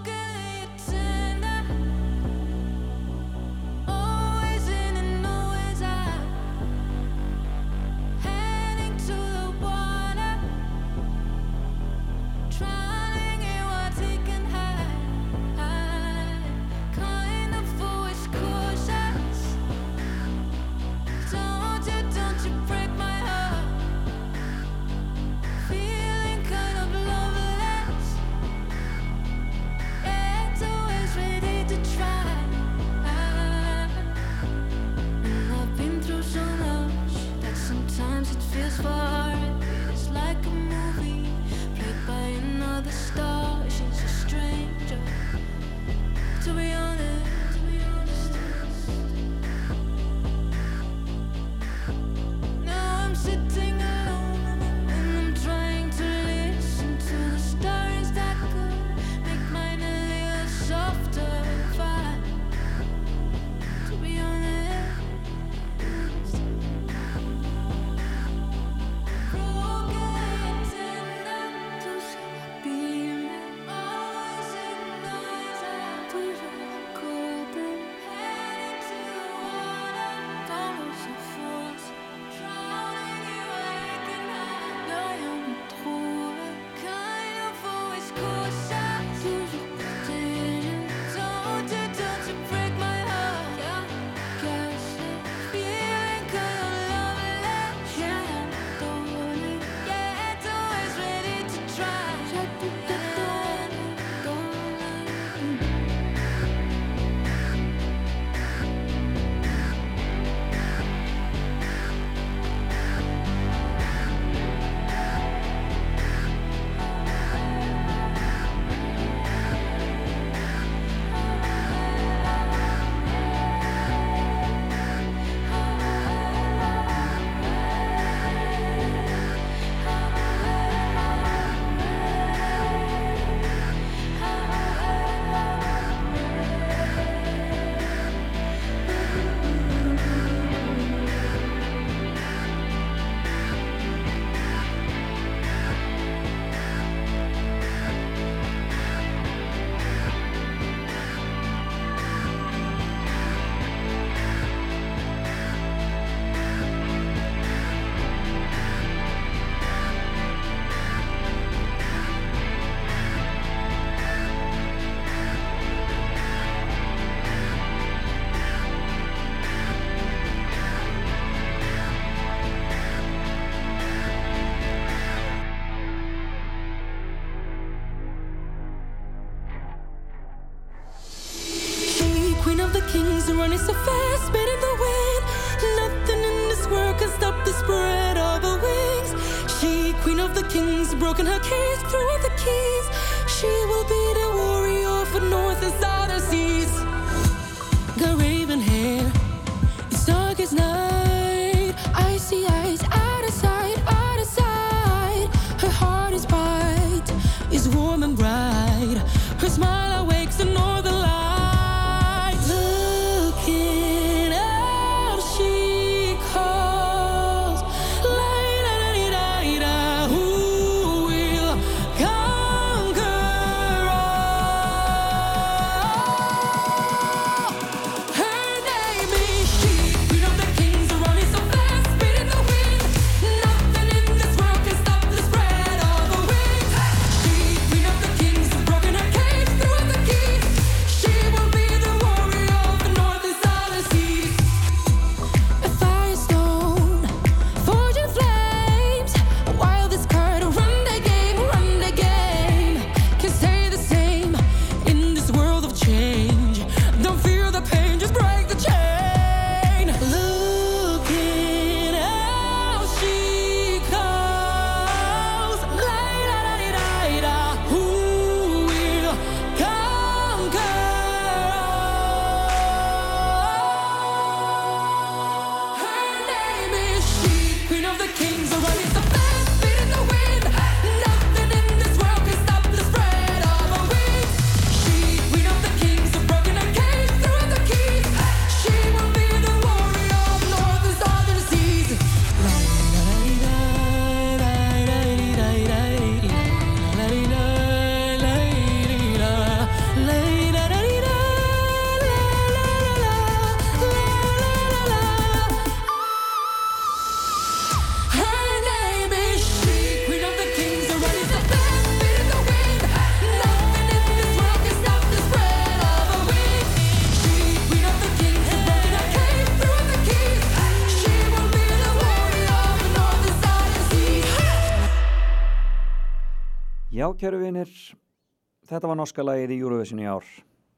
þetta 328.71 328.87
var 328.87 328.99
norska 328.99 329.25
lagið 329.25 329.53
í 329.55 329.59
Eurovision 329.59 330.01
í 330.01 330.07
ár. 330.07 330.27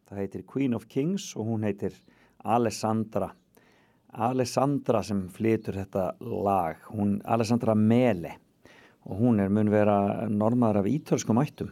Það 0.09 0.21
heitir 0.23 0.45
Queen 0.49 0.73
of 0.77 0.87
Kings 0.89 1.31
og 1.37 1.49
hún 1.51 1.65
heitir 1.67 1.95
Alessandra. 2.43 3.29
Alessandra 4.13 5.01
sem 5.05 5.23
flytur 5.33 5.77
þetta 5.81 6.11
lag, 6.21 6.81
hún 6.93 7.19
Alessandra 7.25 7.75
Mele 7.77 8.35
og 9.03 9.19
hún 9.19 9.41
er 9.43 9.49
mun 9.51 9.71
vera 9.73 10.27
normaður 10.29 10.83
af 10.83 10.89
ítölskum 10.89 11.41
ættum. 11.41 11.71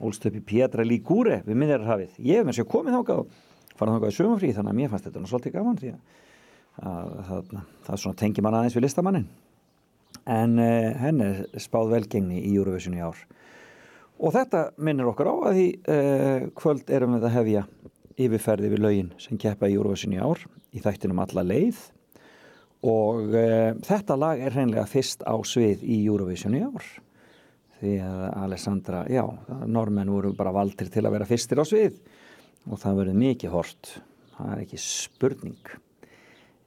Ólst 0.00 0.24
upp 0.26 0.36
í 0.36 0.44
Pietra 0.44 0.84
Ligure 0.84 1.42
við 1.46 1.58
minnirarhafið. 1.60 2.16
Ég 2.24 2.40
hef 2.40 2.48
með 2.48 2.58
sér 2.58 2.68
komið 2.70 2.96
þákað 2.98 3.20
og 3.22 3.34
farað 3.76 3.98
þákað 3.98 4.12
í 4.12 4.16
sögumfrí 4.16 4.54
þannig 4.56 4.72
að 4.72 4.80
mér 4.80 4.92
fannst 4.92 5.08
þetta 5.08 5.26
svolítið 5.28 5.56
gaman 5.56 5.80
því 5.80 5.92
að, 5.92 6.00
að, 6.80 7.12
að 7.36 7.60
það 7.86 8.02
svona 8.04 8.20
tengi 8.24 8.44
mann 8.44 8.56
aðeins 8.58 8.76
við 8.76 8.86
listamannin. 8.86 9.28
En 10.30 10.56
uh, 10.60 10.96
henn 11.00 11.22
er 11.24 11.44
spáð 11.60 11.94
velgengni 11.94 12.40
í 12.48 12.56
Eurovision 12.56 12.96
í 12.96 13.04
ár. 13.04 13.20
Og 14.20 14.34
þetta 14.34 14.66
minnir 14.76 15.08
okkur 15.08 15.30
á 15.32 15.34
að 15.48 15.56
því 15.56 15.68
uh, 15.80 16.48
kvöld 16.58 16.90
erum 16.92 17.16
við 17.16 17.26
að 17.28 17.36
hefja 17.38 17.62
yfirferði 18.20 18.72
við 18.74 18.82
lögin 18.84 19.14
sem 19.20 19.38
keppa 19.40 19.70
í 19.70 19.78
Eurovision 19.78 20.16
í 20.16 20.20
ár 20.20 20.42
í 20.76 20.82
þættinum 20.84 21.22
alla 21.24 21.44
leið. 21.46 21.78
Og 22.90 23.32
uh, 23.32 23.70
þetta 23.86 24.18
lag 24.20 24.42
er 24.44 24.56
hreinlega 24.56 24.84
fyrst 24.90 25.24
á 25.24 25.34
svið 25.40 25.86
í 25.88 26.02
Eurovision 26.04 26.58
í 26.58 26.62
ár. 26.66 26.84
Því 27.80 27.96
að 28.04 28.22
Alessandra, 28.42 29.06
já, 29.08 29.24
normenn 29.64 30.12
voru 30.12 30.34
bara 30.36 30.52
valdir 30.52 30.92
til 30.92 31.06
að 31.06 31.14
vera 31.16 31.28
fyrstir 31.28 31.62
á 31.62 31.64
svið. 31.64 31.96
Og 32.68 32.76
það 32.80 33.00
verður 33.00 33.20
mikið 33.22 33.54
hort 33.54 33.94
það 34.40 34.52
er 34.54 34.64
ekki 34.64 34.80
spurning. 34.84 35.72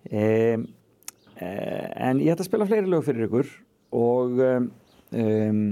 Um, 0.10 0.66
en 1.38 2.22
ég 2.22 2.34
ætla 2.34 2.44
að 2.44 2.50
spila 2.50 2.68
fleiri 2.70 2.90
lög 2.90 3.06
fyrir 3.08 3.28
ykkur. 3.28 3.52
Og 3.98 4.42
um, 4.42 5.68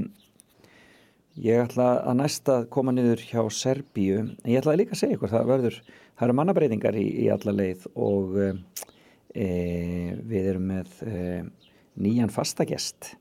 Ég 1.40 1.62
ætla 1.64 2.02
að 2.04 2.18
næsta 2.20 2.56
koma 2.68 2.92
niður 2.92 3.22
hjá 3.24 3.42
Serbíu, 3.56 4.18
en 4.20 4.50
ég 4.52 4.60
ætla 4.60 4.74
að 4.74 4.82
líka 4.82 4.98
að 4.98 5.00
segja 5.00 5.16
ykkur, 5.16 5.32
það 5.32 5.48
verður, 5.48 5.78
það 6.20 6.26
eru 6.28 6.36
mannabreitingar 6.42 6.98
í, 7.00 7.06
í 7.24 7.28
alla 7.32 7.54
leið 7.56 7.86
og 7.96 8.36
e, 8.42 9.48
við 10.28 10.50
erum 10.52 10.66
með 10.74 10.98
e, 11.08 11.22
nýjan 12.04 12.34
fastagest 12.36 13.14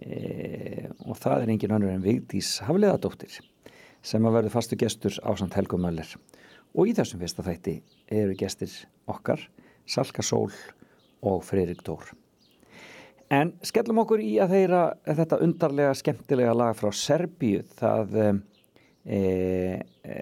e, 0.00 0.88
og 1.04 1.20
það 1.20 1.44
er 1.44 1.52
engin 1.52 1.76
önnur 1.76 1.92
en 1.92 2.06
Vigdís 2.06 2.54
Hafleðadóttir 2.64 3.36
sem 4.00 4.24
að 4.24 4.38
verður 4.38 4.56
fastu 4.56 4.80
gestur 4.80 5.20
á 5.20 5.36
samt 5.36 5.58
Helgum 5.60 5.84
Möller 5.84 6.16
og 6.72 6.88
í 6.88 6.96
þessum 6.96 7.20
fyrsta 7.20 7.44
þætti 7.44 7.76
eru 8.08 8.38
gestir 8.40 8.72
okkar, 9.12 9.44
Salka 9.84 10.24
Sól 10.24 10.48
og 11.20 11.44
Freirik 11.44 11.84
Dór. 11.84 12.14
En 13.32 13.54
skellum 13.64 14.02
okkur 14.02 14.20
í 14.20 14.34
að 14.42 14.52
þeirra 14.52 14.82
þetta 15.06 15.38
undarlega 15.46 15.92
skemmtilega 15.96 16.52
lag 16.56 16.76
frá 16.76 16.90
Serbíu. 16.92 17.62
Það 17.78 18.18
e, 18.20 18.30
e, 19.08 20.16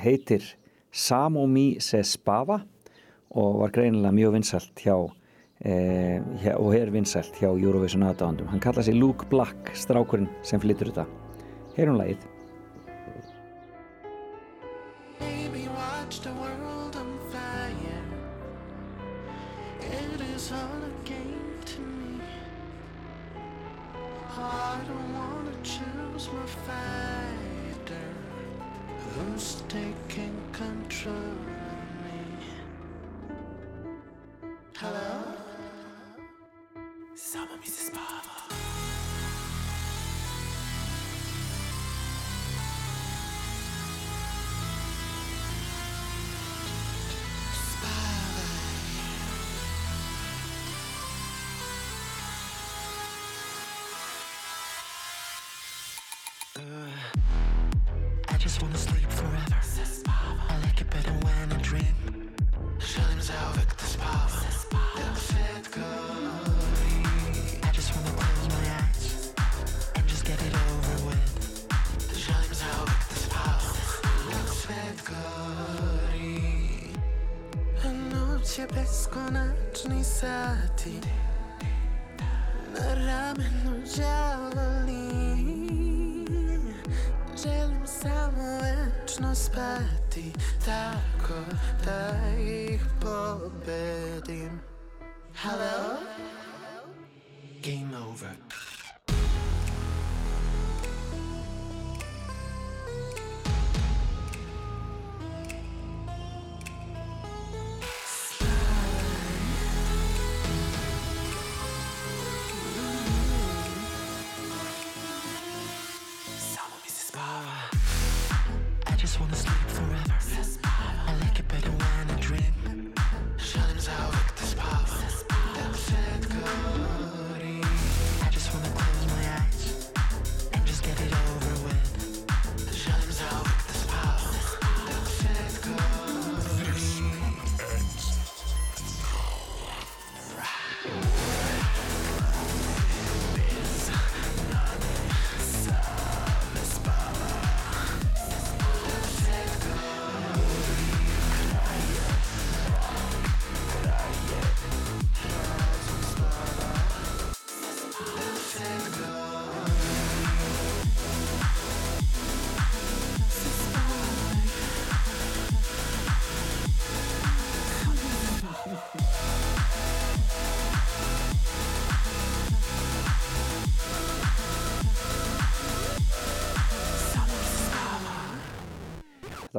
heitir 0.00 0.46
Samomi 0.88 1.82
se 1.84 2.00
spava 2.06 2.62
og 3.32 3.60
var 3.60 3.76
greinilega 3.76 4.16
mjög 4.16 4.36
vinsælt 4.38 4.84
hjá, 4.84 4.96
e, 5.60 5.74
hjá 6.40 6.56
og 6.56 6.72
er 6.80 6.92
vinsælt 6.96 7.36
hjá 7.40 7.50
Eurovision 7.50 8.08
aðdáðandum. 8.08 8.48
Hann 8.52 8.64
kallaði 8.64 8.88
sig 8.88 9.00
Luke 9.00 9.28
Black, 9.32 9.74
strákurinn 9.76 10.32
sem 10.44 10.64
flyttur 10.64 10.94
þetta. 10.94 11.08
Heyrum 11.76 12.00
lagið. 12.00 12.31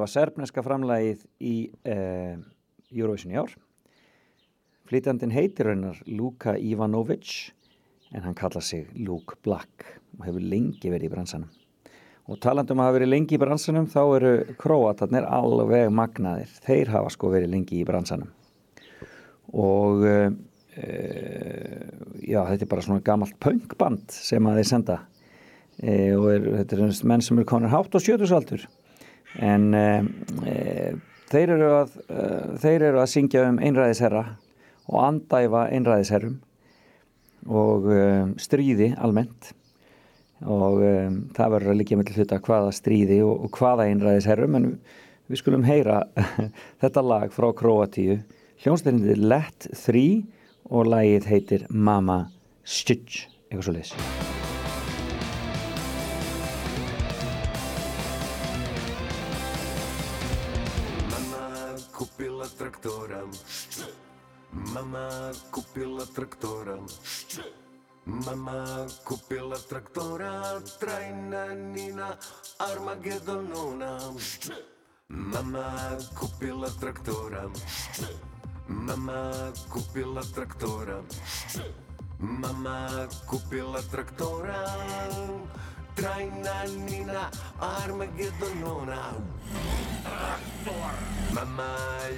Það 0.04 0.10
var 0.10 0.18
serbneska 0.20 0.62
framlægið 0.66 1.22
í 1.48 1.58
uh, 1.88 2.34
Eurovision 2.92 3.32
í 3.32 3.38
ár. 3.40 3.54
Flytjandinn 4.90 5.32
heitir 5.32 5.70
raunar 5.70 6.02
Luka 6.12 6.58
Ivanovic 6.60 7.54
en 8.12 8.26
hann 8.26 8.36
kalla 8.36 8.60
sig 8.60 8.90
Luke 9.00 9.38
Black 9.48 9.86
og 10.18 10.26
hefur 10.28 10.44
lengi 10.44 10.92
verið 10.92 11.08
í 11.08 11.14
bransanum. 11.14 11.48
Og 12.28 12.42
talandum 12.44 12.84
að 12.84 12.90
hafa 12.90 12.98
verið 12.98 13.12
lengi 13.14 13.38
í 13.38 13.42
bransanum 13.46 13.88
þá 13.96 14.02
eru 14.18 14.34
króatarnir 14.60 15.30
alveg 15.40 15.88
magnaðir. 15.96 16.52
Þeir 16.68 16.94
hafa 16.98 17.16
sko 17.16 17.32
verið 17.38 17.56
lengi 17.56 17.80
í 17.80 17.88
bransanum. 17.88 18.36
Og 19.56 20.04
uh, 20.04 20.30
já, 22.20 22.42
þetta 22.44 22.60
er 22.60 22.74
bara 22.76 22.90
svona 22.90 23.08
gamalt 23.08 23.40
punkband 23.40 24.12
sem 24.20 24.52
að 24.52 24.60
þeir 24.66 24.72
senda 24.76 25.02
e, 25.80 25.92
og 26.20 26.32
er, 26.36 26.54
þetta 26.60 26.82
er 26.82 27.04
menn 27.08 27.24
sem 27.24 27.40
eru 27.40 27.54
konar 27.56 27.72
hátt 27.72 27.96
á 27.96 28.04
sjötusaldur 28.04 28.68
en 29.42 29.74
e, 29.74 29.88
e, 30.46 30.56
þeir, 31.32 31.56
eru 31.56 31.70
að, 31.80 31.98
e, 32.08 32.28
þeir 32.64 32.88
eru 32.90 33.02
að 33.02 33.12
syngja 33.14 33.46
um 33.50 33.60
einræðisherra 33.64 34.24
og 34.90 35.00
andæfa 35.08 35.68
einræðisherrum 35.74 36.40
og 37.48 37.88
stríði 38.40 38.94
almennt. 39.04 39.50
Og 40.44 40.80
það 41.36 41.54
verður 41.56 41.72
að 41.72 41.78
líka 41.80 41.98
með 42.00 42.14
hluta 42.18 42.40
hvaða 42.44 42.72
stríði 42.76 43.18
og, 43.24 43.48
hvaða 43.56 43.88
einræðisherrum 43.92 44.58
en 44.60 44.70
við 45.32 45.40
skulum 45.40 45.66
heyra 45.68 46.02
þetta 46.84 47.04
lag 47.08 47.36
frá 47.36 47.50
Kroatíu 47.56 48.20
hljónstæðinni 48.64 49.18
Let 49.24 49.68
3 49.76 50.06
og 50.72 50.88
lagið 50.92 51.30
heitir 51.32 51.68
Mama 51.72 52.26
Stitch 52.64 53.28
eitthvað 53.50 53.68
svo 53.68 53.78
leys 53.80 54.43
Mama 64.74 65.32
kupila 65.52 66.06
traktora. 66.16 66.78
Mama 68.06 68.88
kupila 69.06 69.58
traktora 69.70 70.60
Trajna 70.80 71.54
Nina 71.74 72.18
Armagedonona. 72.60 73.92
Mama 75.10 75.98
kupila 76.18 76.70
traktora. 76.82 77.44
Mama 78.68 79.54
kupila 79.70 80.24
traktora. 80.34 80.98
Mama 82.20 83.08
kupila 83.30 83.82
traktora 83.94 84.60
Trajna 85.96 86.58
Nina 86.90 87.30
Armagedonona. 87.62 89.02
Traktor 90.04 90.94
Mama 91.34 91.72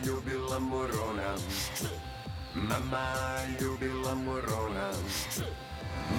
ljubila 0.06 0.60
morona. 0.60 1.36
Šče? 1.38 2.05
Mama 2.56 3.12
любила 3.60 4.16
Мурона, 4.16 4.94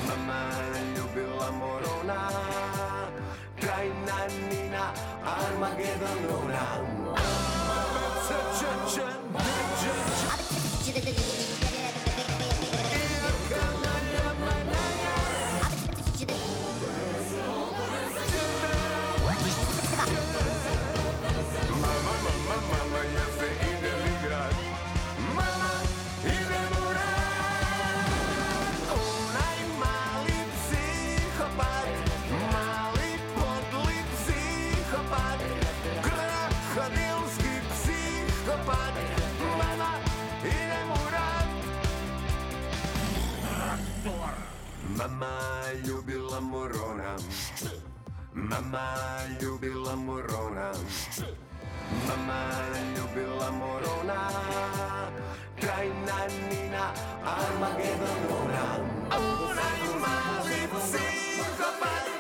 мама 0.07 0.53
любила 0.95 1.51
Мурона, 1.51 2.31
Крайна 3.59 4.29
Нина 4.51 4.93
Армагеддонона. 5.25 6.61
Mama, 7.69 9.16
Мама 45.27 45.73
любила 45.85 46.41
Мурона. 46.41 47.17
Мама 48.33 48.95
любила 49.41 49.97
Мурона. 49.97 50.73
Мама 52.07 52.43
любила 52.97 53.51
Мурона. 53.51 54.31
Крайна 55.61 56.19
Нина 56.49 56.95
Армагеддонона. 57.25 58.65
Ура, 59.17 59.71
мали 60.01 60.69
психопат. 60.73 62.16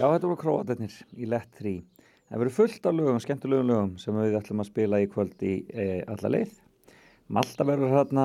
Já, 0.00 0.06
þetta 0.14 0.28
voru 0.30 0.40
króatarnir 0.40 0.92
í 1.20 1.26
Let 1.28 1.58
3. 1.58 1.70
Það 2.30 2.40
verður 2.40 2.54
fullt 2.56 2.86
af 2.88 2.94
lögum, 2.96 3.18
skemmtulegum 3.20 3.66
lögum 3.68 3.90
sem 4.00 4.16
við 4.16 4.36
ætlum 4.38 4.62
að 4.62 4.68
spila 4.70 5.00
í 5.02 5.08
kvöld 5.12 5.44
í 5.44 5.50
e, 5.68 5.84
alla 6.08 6.30
leið. 6.32 6.54
Malta 7.36 7.66
verður 7.68 7.92
hérna, 7.92 8.24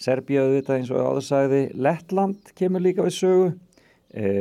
Serbia 0.00 0.46
auðvitað 0.46 0.78
eins 0.78 0.92
og 0.94 1.02
áður 1.04 1.26
sagði, 1.26 1.60
Lettland 1.84 2.48
kemur 2.56 2.86
líka 2.86 3.04
við 3.04 3.16
sögu 3.18 3.50
e, 4.08 4.32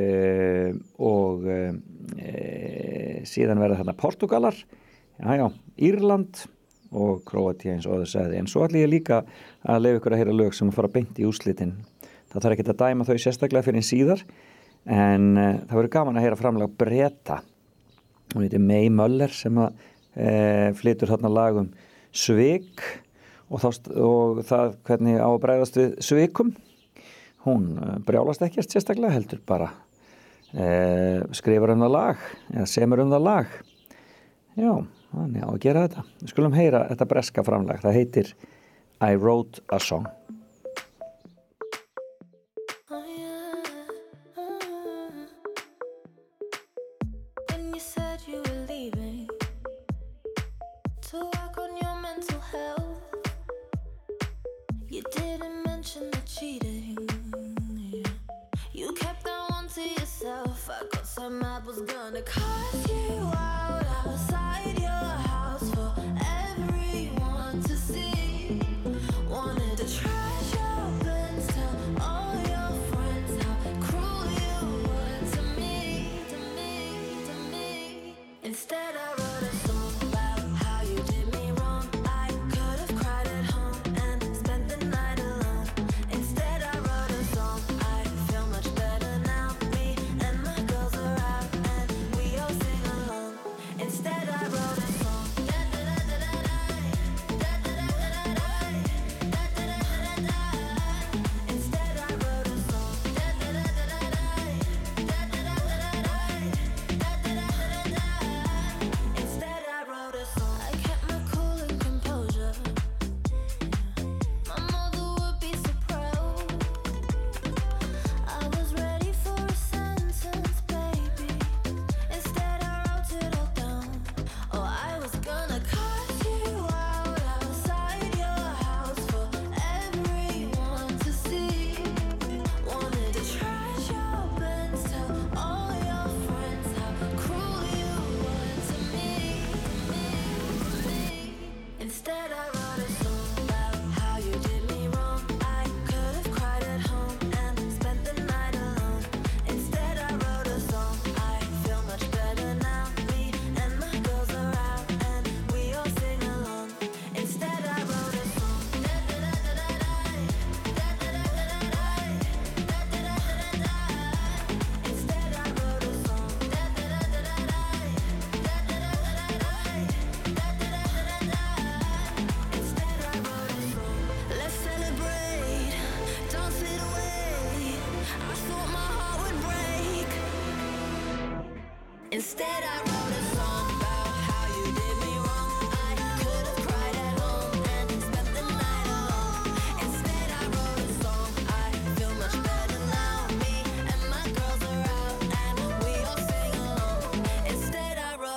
og 0.95 1.44
e, 1.52 1.60
síðan 3.27 3.60
verður 3.60 3.82
hérna 3.82 3.98
Portugalar, 3.99 4.64
já, 5.19 5.30
já, 5.41 5.45
Írland 5.91 6.45
og 6.95 7.26
Króatíu 7.27 7.76
eins 7.76 7.90
og 7.90 7.99
áður 7.99 8.11
sagði. 8.15 8.40
En 8.40 8.48
svo 8.48 8.64
ætlum 8.64 8.86
ég 8.86 8.94
líka 8.95 9.26
að 9.60 9.84
leiða 9.90 9.99
ykkur 9.99 10.15
að 10.15 10.23
heyra 10.23 10.40
lög 10.40 10.56
sem 10.56 10.72
að 10.72 10.80
fara 10.80 10.95
beint 10.95 11.19
í 11.19 11.27
úslitin. 11.27 11.82
Það 12.32 12.45
þarf 12.45 12.56
ekki 12.56 12.69
að 12.72 12.84
dæma 12.86 13.11
þau 13.11 13.18
sérstaklega 13.19 13.68
fyrir 13.68 13.91
síðar 13.91 14.30
en 14.86 15.32
uh, 15.38 15.57
það 15.66 15.78
verður 15.80 15.94
gaman 15.95 16.20
að 16.20 16.26
heyra 16.26 16.40
framlega 16.40 16.78
breyta 16.82 17.40
hún 18.34 18.45
heitir 18.45 18.62
May 18.62 18.90
Möller 18.94 19.34
sem 19.34 19.57
að 19.62 19.74
uh, 19.74 20.70
flytur 20.78 21.12
þarna 21.14 21.32
lagum 21.34 21.72
Svik 22.16 22.84
og, 23.49 23.60
þá, 23.62 23.70
og 23.99 24.41
það 24.48 24.76
hvernig 24.88 25.18
á 25.20 25.28
að 25.28 25.41
bregðast 25.44 25.80
við 25.80 25.95
Svikum. 26.06 26.53
Hún 27.45 27.74
uh, 27.76 27.98
brjálast 28.06 28.45
ekkert 28.45 28.72
sérstaklega 28.72 29.18
heldur 29.18 29.44
bara 29.48 29.74
skrifar 31.36 31.74
um 31.74 31.82
það 31.84 31.90
lag 31.91 32.22
eða 32.53 32.68
semur 32.72 33.02
um 33.03 33.10
það 33.12 33.26
lag. 33.26 33.56
Já, 34.56 34.72
þannig 35.10 35.44
á 35.44 35.49
að 35.49 35.57
gera 35.66 35.82
þetta. 35.84 36.03
Við 36.22 36.32
skulum 36.32 36.56
heyra 36.56 36.86
þetta 36.94 37.07
breska 37.12 37.44
framlag. 37.44 37.82
Það 37.84 37.98
heitir 37.98 38.32
I 39.03 39.18
Wrote 39.20 39.66
a 39.68 39.82
Song 39.84 40.07
my 61.30 61.60
was 61.65 61.81
gonna 61.81 62.22
call 62.22 62.65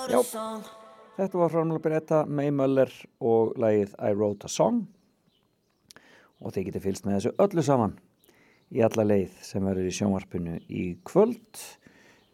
Já, 0.09 0.23
þetta 1.17 1.39
var 1.39 1.51
framlega 1.53 1.83
breyta 1.85 2.19
með 2.27 2.49
Möller 2.59 2.93
og 3.21 3.57
lagið 3.61 3.93
I 4.01 4.15
Wrote 4.17 4.49
a 4.49 4.53
Song. 4.53 4.87
Og 6.41 6.55
þeir 6.55 6.69
geti 6.69 6.83
fylst 6.83 7.07
með 7.07 7.19
þessu 7.19 7.33
öllu 7.45 7.65
saman 7.67 7.95
í 8.75 8.83
alla 8.85 9.05
leið 9.07 9.37
sem 9.45 9.65
verður 9.65 9.91
í 9.91 9.95
sjónvarpinu 9.95 10.57
í 10.69 10.85
kvöld. 11.09 11.63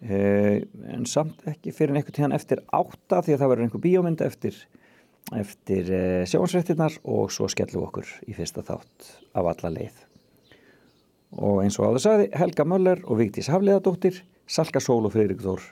Eh, 0.05 0.61
en 0.93 1.07
samt 1.09 1.47
ekki 1.49 1.73
fyrir 1.73 1.97
einhvern 1.97 2.13
tíðan 2.13 2.37
eftir 2.37 2.61
átta 2.77 3.23
því 3.25 3.35
að 3.35 3.39
það 3.41 3.51
verður 3.53 3.65
einhver 3.65 3.83
bíómynd 3.87 4.25
eftir, 4.25 4.59
eftir 5.33 5.89
eh, 5.89 6.25
sjóansrættinnar 6.29 6.99
og 7.09 7.33
svo 7.33 7.49
skellum 7.49 7.81
við 7.81 7.87
okkur 7.87 8.11
í 8.29 8.37
fyrsta 8.37 8.65
þátt 8.67 9.09
af 9.33 9.49
alla 9.55 9.71
leið. 9.79 10.03
Og 11.41 11.63
eins 11.65 11.79
og 11.81 11.89
áður 11.89 12.05
sagði 12.05 12.27
Helga 12.37 12.67
Möller 12.69 13.01
og 13.09 13.19
Víktis 13.23 13.49
Hafleðadóttir 13.51 14.21
Salka 14.45 14.83
Sól 14.85 15.09
og 15.09 15.15
Freyrík 15.15 15.41
Þór. 15.41 15.65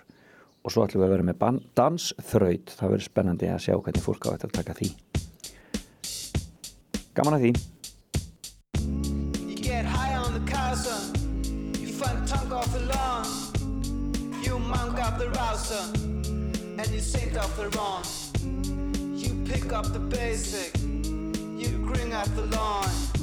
Og 0.62 0.72
svo 0.72 0.86
ætlum 0.86 1.02
við 1.02 1.08
að 1.10 1.14
vera 1.16 1.28
með 1.28 1.60
dansþraut. 1.76 2.72
Það 2.78 2.92
verður 2.94 3.08
spennandi 3.10 3.50
að 3.52 3.64
sjá 3.66 3.76
hvernig 3.76 4.06
fólk 4.06 4.30
á 4.30 4.32
þetta 4.32 4.48
að 4.48 4.56
taka 4.62 4.78
því. 4.80 4.88
Gaman 7.12 7.36
að 7.36 7.44
því. 7.44 7.52
monk 14.72 14.98
of 15.06 15.18
the 15.18 15.28
rouser 15.38 15.84
and 16.78 16.86
you 16.88 17.00
saint 17.00 17.36
of 17.36 17.54
the 17.58 17.68
wrong. 17.76 18.02
You 19.22 19.30
pick 19.44 19.70
up 19.72 19.92
the 19.92 19.98
basic, 19.98 20.72
you 21.60 21.70
grin 21.86 22.12
at 22.12 22.34
the 22.34 22.46
line. 22.56 23.21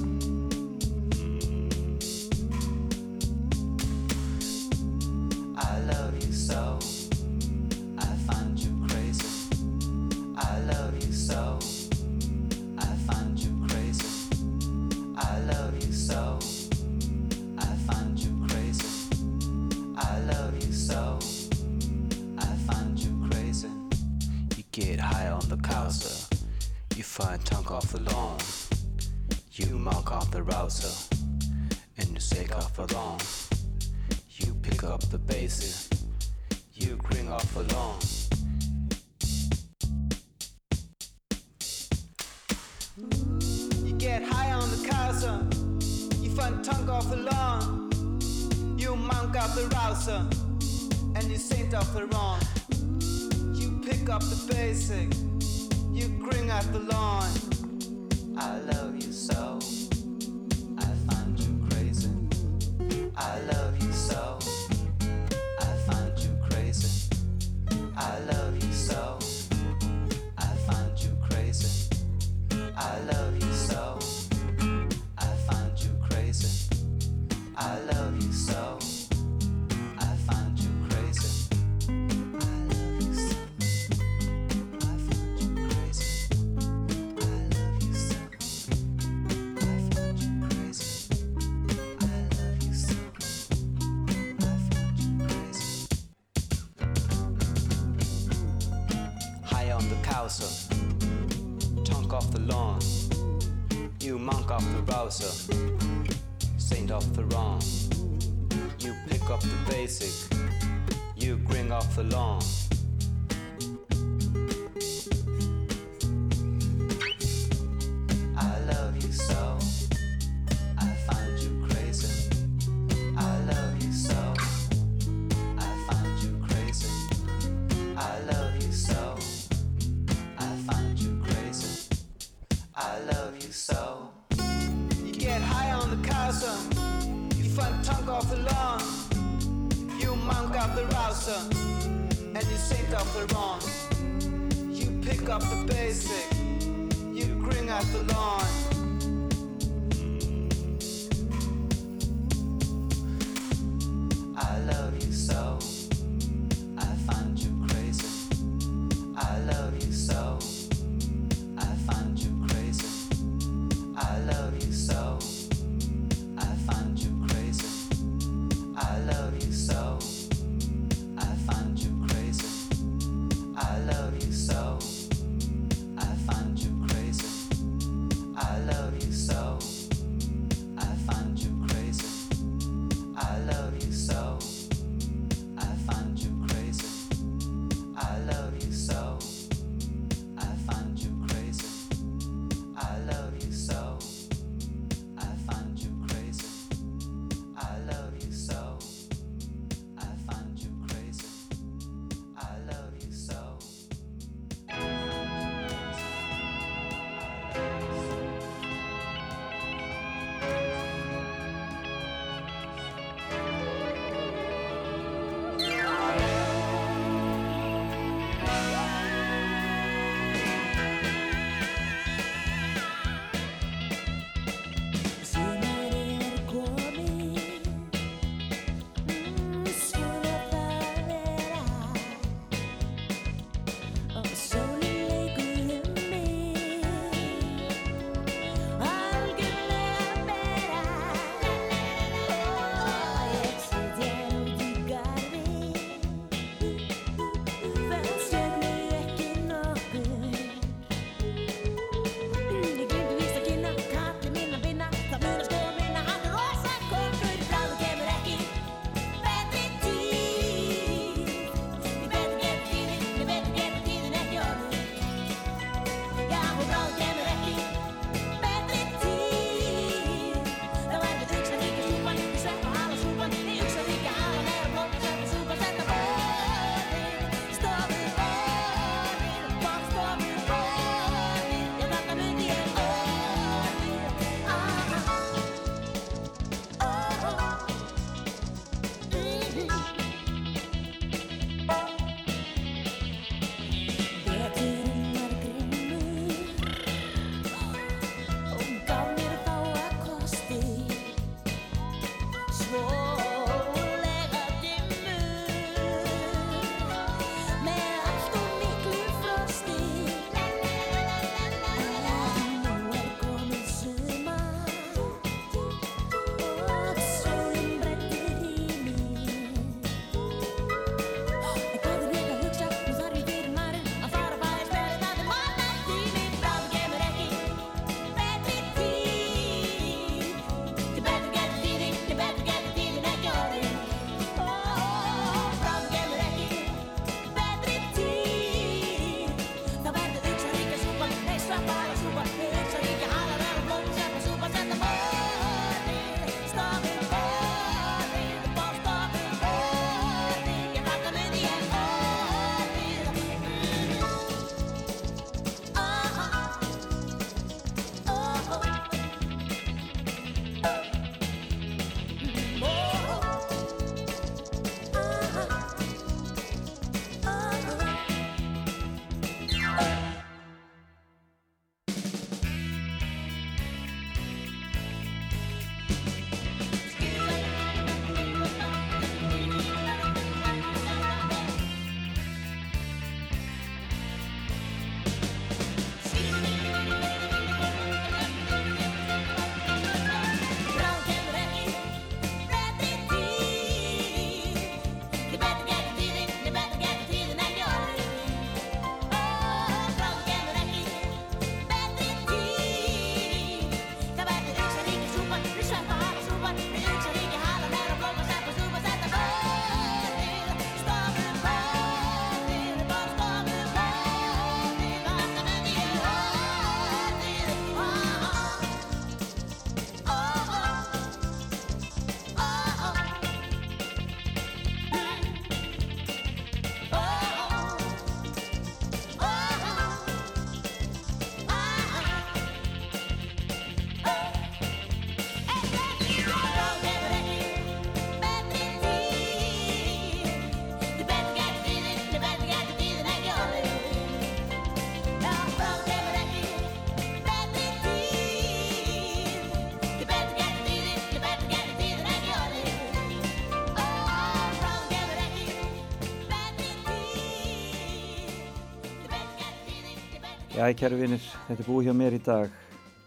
Já, 460.59 460.65
kæru 460.75 460.97
vinir, 460.99 461.21
þetta 461.47 461.63
er 461.63 461.67
búið 461.69 461.85
hjá 461.87 461.93
mér 461.95 462.15
í 462.17 462.17
dag. 462.19 462.49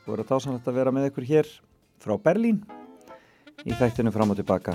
Þú 0.02 0.12
verður 0.14 0.28
dásanlegt 0.30 0.68
að 0.70 0.76
vera 0.78 0.92
með 0.96 1.10
ykkur 1.10 1.26
hér 1.28 1.48
frá 2.00 2.14
Berlín 2.24 2.62
í 3.68 3.76
þættinu 3.76 4.12
fram 4.14 4.32
og 4.32 4.38
tilbaka. 4.38 4.72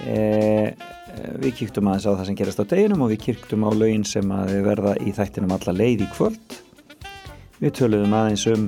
E, 0.00 0.14
e, 0.14 1.18
við 1.42 1.52
kíktum 1.58 1.90
aðeins 1.90 2.06
á 2.08 2.16
það 2.16 2.24
sem 2.30 2.38
gerast 2.40 2.62
á 2.64 2.70
deginum 2.72 3.04
og 3.04 3.12
við 3.12 3.20
kíktum 3.26 3.68
á 3.68 3.70
laugin 3.74 4.08
sem 4.08 4.32
að 4.32 4.54
verða 4.64 4.94
í 5.04 5.12
þættinum 5.12 5.52
alla 5.58 5.76
leið 5.76 6.06
í 6.06 6.08
kvöld. 6.14 6.56
Við 7.60 7.76
töluðum 7.82 8.16
aðeins 8.16 8.46
um 8.54 8.66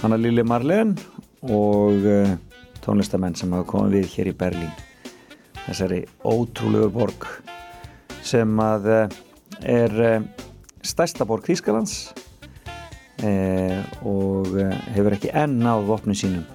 hana 0.00 0.16
Lili 0.16 0.48
Marlen 0.48 0.96
og 1.44 2.08
e, 2.08 2.18
tónlistamenn 2.88 3.36
sem 3.36 3.52
hafa 3.52 3.68
komið 3.74 3.98
við 3.98 4.12
hér 4.16 4.32
í 4.32 4.36
Berlín. 4.46 4.74
Þessari 5.66 6.06
ótrúlegu 6.24 6.88
borg 6.88 7.28
sem 8.24 8.64
að 8.64 8.94
e, 8.96 9.00
er 9.76 10.04
e, 10.08 10.18
stærsta 10.88 11.26
borg 11.28 11.46
Þýskalands 11.48 11.96
eh, 13.26 13.80
og 14.08 14.54
eh, 14.58 14.74
hefur 14.96 15.16
ekki 15.16 15.32
enn 15.36 15.58
náð 15.62 15.86
vopnum 15.90 16.16
sínum 16.16 16.46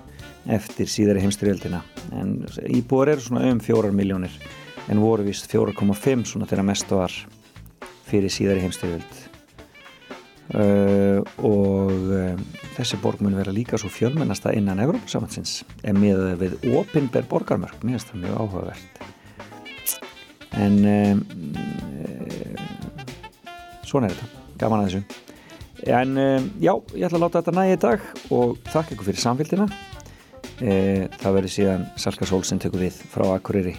eftir 0.51 0.89
síðari 0.91 1.23
heimstyrjöldina 1.23 1.83
en 2.19 2.35
íbúar 2.67 3.13
eru 3.13 3.23
svona 3.23 3.45
um 3.51 3.61
fjórar 3.63 3.93
miljónir 3.95 4.33
en 4.91 4.99
voru 4.99 5.23
vist 5.27 5.47
4,5 5.51 6.25
svona 6.33 6.49
þegar 6.49 6.67
mestu 6.67 6.99
var 6.99 7.13
fyrir 8.09 8.33
síðari 8.33 8.65
heimstyrjöld 8.65 9.13
uh, 10.59 11.23
og 11.39 11.93
uh, 12.11 12.35
þessi 12.75 12.99
borg 12.99 13.23
mun 13.23 13.37
vera 13.39 13.53
líka 13.55 13.79
svo 13.79 13.91
fjölmennasta 13.93 14.51
innan 14.57 14.81
Evrópsamansins 14.83 15.61
en 15.87 15.99
með 16.01 16.25
við 16.41 16.57
opinber 16.75 17.23
borgarmörk 17.29 17.79
mér 17.83 17.95
finnst 17.95 18.11
það 18.11 18.25
mjög 18.25 18.41
áhugavert. 18.43 19.03
En 20.53 20.75
um, 20.85 21.21
svona 23.93 24.09
er 24.09 24.17
þetta, 24.17 24.43
gaman 24.61 24.83
að 24.83 24.89
þessu. 24.89 25.23
En 25.93 26.17
um, 26.17 26.45
já, 26.63 26.73
ég 26.95 27.05
ætla 27.05 27.19
að 27.19 27.23
láta 27.25 27.41
þetta 27.41 27.55
næja 27.57 27.75
í 27.75 27.81
dag 27.83 28.05
og 28.33 28.55
þakka 28.71 28.95
ykkur 28.95 29.09
fyrir 29.09 29.21
samfélgina 29.21 29.65
e, 30.61 30.75
það 31.19 31.35
verður 31.37 31.53
síðan 31.57 31.83
Salka 31.99 32.27
Sólsson 32.29 32.61
tekur 32.63 32.85
við 32.85 32.99
frá 33.11 33.25
Akureyri. 33.33 33.75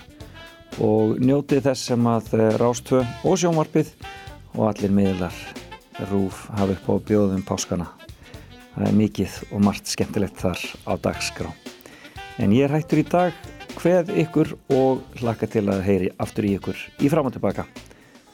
Og 0.85 1.17
njótið 1.23 1.69
þess 1.69 1.91
sem 1.91 2.09
að 2.11 2.33
Rástvö 2.61 3.03
og 3.25 3.39
sjónvarpið 3.41 3.93
og 4.55 4.67
allir 4.69 4.95
miðlar 4.95 5.39
rúf 6.11 6.45
hafa 6.59 6.75
upp 6.75 6.91
á 6.91 6.95
bjóðum 7.11 7.47
páskana. 7.47 7.89
Það 8.75 8.89
er 8.91 8.99
mikið 8.99 9.41
og 9.55 9.65
margt 9.65 9.91
skemmtilegt 9.91 10.41
þar 10.43 10.61
á 10.91 10.93
dagskrá. 10.99 11.51
En 12.43 12.55
ég 12.55 12.67
er 12.67 12.75
hættur 12.75 13.01
í 13.01 13.07
dag. 13.07 13.43
Hveð 13.79 14.13
ykkur 14.23 14.55
og 14.75 15.03
hlakka 15.23 15.49
til 15.51 15.67
að 15.71 15.83
heyri 15.87 16.13
aftur 16.23 16.47
í 16.47 16.55
ykkur 16.59 16.87
í 17.03 17.11
fram 17.11 17.31
og 17.31 17.35
tilbaka 17.35 17.67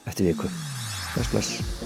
eftir 0.08 0.32
viku 0.32 0.52
Bless, 1.14 1.28
bless. 1.32 1.79